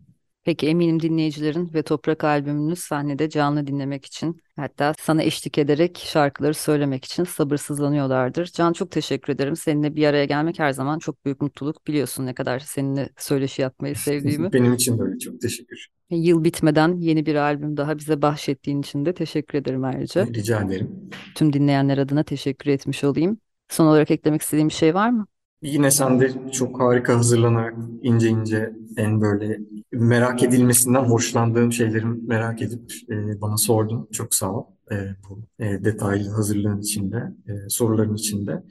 Peki 0.51 0.67
eminim 0.67 1.01
dinleyicilerin 1.01 1.73
ve 1.73 1.83
Toprak 1.83 2.23
albümünü 2.23 2.75
sahnede 2.75 3.29
canlı 3.29 3.67
dinlemek 3.67 4.05
için 4.05 4.41
hatta 4.55 4.93
sana 4.99 5.23
eşlik 5.23 5.57
ederek 5.57 6.03
şarkıları 6.05 6.53
söylemek 6.53 7.05
için 7.05 7.23
sabırsızlanıyorlardır. 7.23 8.45
Can 8.45 8.73
çok 8.73 8.91
teşekkür 8.91 9.33
ederim. 9.33 9.55
Seninle 9.55 9.95
bir 9.95 10.07
araya 10.07 10.25
gelmek 10.25 10.59
her 10.59 10.71
zaman 10.71 10.99
çok 10.99 11.25
büyük 11.25 11.41
mutluluk. 11.41 11.87
Biliyorsun 11.87 12.25
ne 12.25 12.33
kadar 12.33 12.59
seninle 12.59 13.09
söyleşi 13.17 13.61
yapmayı 13.61 13.95
sevdiğimi. 13.95 14.49
Benim 14.53 14.73
için 14.73 14.99
de 14.99 15.03
öyle. 15.03 15.19
Çok 15.19 15.41
teşekkür. 15.41 15.87
Yıl 16.09 16.43
bitmeden 16.43 16.97
yeni 16.97 17.25
bir 17.25 17.35
albüm 17.35 17.77
daha 17.77 17.97
bize 17.97 18.21
bahşettiğin 18.21 18.81
için 18.81 19.05
de 19.05 19.13
teşekkür 19.13 19.57
ederim 19.57 19.83
ayrıca. 19.83 20.25
Rica 20.25 20.61
ederim. 20.61 21.09
Tüm 21.35 21.53
dinleyenler 21.53 21.97
adına 21.97 22.23
teşekkür 22.23 22.71
etmiş 22.71 23.03
olayım. 23.03 23.37
Son 23.69 23.85
olarak 23.85 24.11
eklemek 24.11 24.41
istediğim 24.41 24.69
bir 24.69 24.73
şey 24.73 24.93
var 24.93 25.09
mı? 25.09 25.27
Yine 25.61 25.91
sen 25.91 26.19
de 26.19 26.51
çok 26.51 26.79
harika 26.79 27.17
hazırlanarak 27.17 27.75
ince 28.01 28.29
ince 28.29 28.73
en 28.97 29.21
böyle 29.21 29.59
merak 29.91 30.43
edilmesinden 30.43 31.03
hoşlandığım 31.03 31.71
şeyleri 31.71 32.05
merak 32.05 32.61
edip 32.61 32.93
e, 33.09 33.41
bana 33.41 33.57
sordun. 33.57 34.07
Çok 34.11 34.33
sağ 34.33 34.51
ol 34.51 34.65
e, 34.91 34.95
bu 35.29 35.39
e, 35.59 35.83
detaylı 35.83 36.29
hazırlığın 36.29 36.81
içinde, 36.81 37.17
e, 37.47 37.69
soruların 37.69 38.15
içinde. 38.15 38.63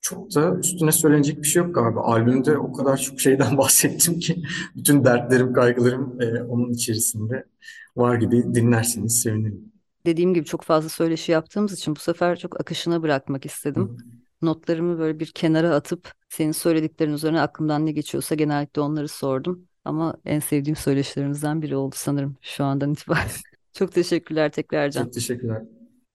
Çok 0.00 0.34
da 0.34 0.58
üstüne 0.58 0.92
söylenecek 0.92 1.42
bir 1.42 1.46
şey 1.48 1.62
yok 1.62 1.74
galiba. 1.74 2.00
Albümde 2.00 2.58
o 2.58 2.72
kadar 2.72 2.96
çok 2.96 3.20
şeyden 3.20 3.56
bahsettim 3.58 4.18
ki 4.18 4.42
bütün 4.76 5.04
dertlerim, 5.04 5.52
kaygılarım 5.52 6.20
e, 6.20 6.42
onun 6.42 6.72
içerisinde 6.72 7.44
var 7.96 8.16
gibi 8.16 8.54
dinlerseniz 8.54 9.22
sevinirim. 9.22 9.72
Dediğim 10.06 10.34
gibi 10.34 10.44
çok 10.44 10.62
fazla 10.62 10.88
söyleşi 10.88 11.32
yaptığımız 11.32 11.72
için 11.72 11.96
bu 11.96 12.00
sefer 12.00 12.38
çok 12.38 12.60
akışına 12.60 13.02
bırakmak 13.02 13.46
istedim. 13.46 13.96
Notlarımı 14.42 14.98
böyle 14.98 15.20
bir 15.20 15.26
kenara 15.26 15.74
atıp 15.74 16.12
senin 16.28 16.52
söylediklerin 16.52 17.12
üzerine 17.12 17.40
aklımdan 17.40 17.86
ne 17.86 17.92
geçiyorsa 17.92 18.34
genellikle 18.34 18.80
onları 18.80 19.08
sordum. 19.08 19.68
Ama 19.84 20.16
en 20.24 20.40
sevdiğim 20.40 20.76
söyleşilerimizden 20.76 21.62
biri 21.62 21.76
oldu 21.76 21.94
sanırım 21.98 22.36
şu 22.40 22.64
andan 22.64 22.92
itibaren. 22.92 23.30
Çok 23.72 23.92
teşekkürler 23.92 24.50
tekrar 24.52 24.90
Can. 24.90 25.04
Çok 25.04 25.12
teşekkürler. 25.12 25.62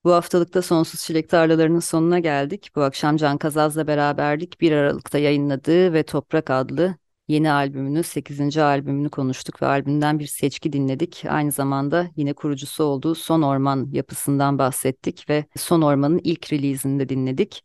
Bu 0.04 0.12
haftalıkta 0.12 0.62
Sonsuz 0.62 1.00
Çilek 1.00 1.30
Tarlalarının 1.30 1.80
sonuna 1.80 2.20
geldik. 2.20 2.70
Bu 2.76 2.82
akşam 2.82 3.18
Can 3.18 3.38
Kazaz'la 3.38 3.88
beraberdik. 3.88 4.62
1 4.62 4.72
Aralık'ta 4.72 5.18
yayınladığı 5.18 5.94
ve 5.94 6.04
Toprak 6.04 6.50
adlı 6.50 6.96
yeni 7.28 7.52
albümünü, 7.52 8.04
8. 8.04 8.62
albümünü 8.62 9.10
konuştuk 9.10 9.62
ve 9.62 9.66
albümden 9.66 10.20
bir 10.20 10.26
seçki 10.28 10.74
dinledik. 10.74 11.24
Aynı 11.30 11.52
zamanda 11.52 12.10
yine 12.16 12.34
kurucusu 12.34 12.84
olduğu 12.84 13.16
Son 13.16 13.42
Orman 13.42 13.90
yapısından 13.92 14.58
bahsettik 14.58 15.30
ve 15.30 15.46
Son 15.58 15.82
Orman'ın 15.82 16.22
ilk 16.24 16.54
release'ini 16.54 17.00
de 17.00 17.10
dinledik. 17.10 17.64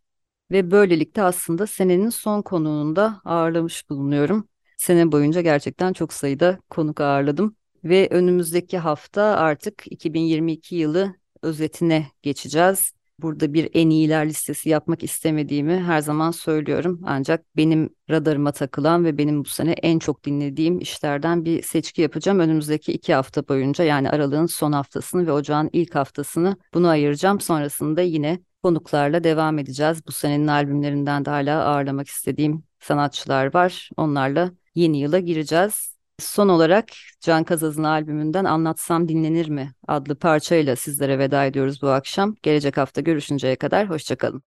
Ve 0.51 0.71
böylelikle 0.71 1.23
aslında 1.23 1.67
senenin 1.67 2.11
son 2.11 2.43
konuğunu 2.43 2.97
da 2.97 3.21
ağırlamış 3.25 3.91
bulunuyorum. 3.91 4.49
Sene 4.77 5.13
boyunca 5.13 5.41
gerçekten 5.41 5.93
çok 5.93 6.13
sayıda 6.13 6.59
konuk 6.71 7.01
ağırladım. 7.01 7.57
Ve 7.85 8.09
önümüzdeki 8.11 8.79
hafta 8.79 9.23
artık 9.23 9.85
2022 9.93 10.77
yılı 10.77 11.15
özetine 11.43 12.07
geçeceğiz. 12.23 12.93
burada 13.19 13.53
bir 13.55 13.71
en 13.75 13.91
iyiler 13.91 14.29
listesi 14.29 14.69
yapmak 14.69 15.03
istemediğimi 15.03 15.77
her 15.79 16.01
zaman 16.01 16.31
söylüyorum. 16.31 17.01
Ancak 17.05 17.45
benim 17.57 17.91
radarıma 18.11 18.53
takılan 18.53 19.05
ve 19.05 19.19
benim 19.19 19.45
bu 19.45 19.49
sene 19.49 19.73
en 19.73 19.99
çok 19.99 20.25
dinlediğim 20.25 20.79
işlerden 20.81 21.45
bir 21.45 21.63
seçki 21.63 22.03
yapacağım. 22.03 22.41
Önümüzdeki 22.41 22.93
iki 22.93 23.15
hafta 23.15 23.49
boyunca 23.49 23.85
yani 23.85 24.11
aralığın 24.11 24.47
son 24.47 24.73
haftasını 24.73 25.27
ve 25.27 25.33
ocağın 25.33 25.71
ilk 25.73 25.95
haftasını 25.95 26.57
bunu 26.75 26.89
ayıracağım. 26.89 27.41
Sonrasında 27.41 28.03
yine 28.03 28.41
konuklarla 28.67 29.25
devam 29.25 29.59
edeceğiz. 29.59 30.07
Bu 30.07 30.13
senenin 30.13 30.47
albümlerinden 30.47 31.25
de 31.25 31.31
hala 31.31 31.65
ağırlamak 31.65 32.09
istediğim 32.09 32.65
sanatçılar 32.81 33.55
var. 33.55 33.91
Onlarla 33.97 34.51
yeni 34.75 34.99
yıla 35.01 35.19
gireceğiz. 35.19 35.97
Son 36.19 36.49
olarak 36.49 36.85
Can 37.21 37.45
Kazaz'ın 37.45 37.85
albümünden 37.85 38.45
Anlatsam 38.45 39.09
Dinlenir 39.09 39.49
mi 39.49 39.73
adlı 39.89 40.19
parçayla 40.19 40.77
sizlere 40.77 41.19
veda 41.19 41.45
ediyoruz 41.45 41.83
bu 41.83 41.89
akşam. 41.89 42.35
Gelecek 42.43 42.77
hafta 42.77 43.01
görüşünceye 43.01 43.57
kadar 43.57 43.91
hoşçakalın. 43.91 44.56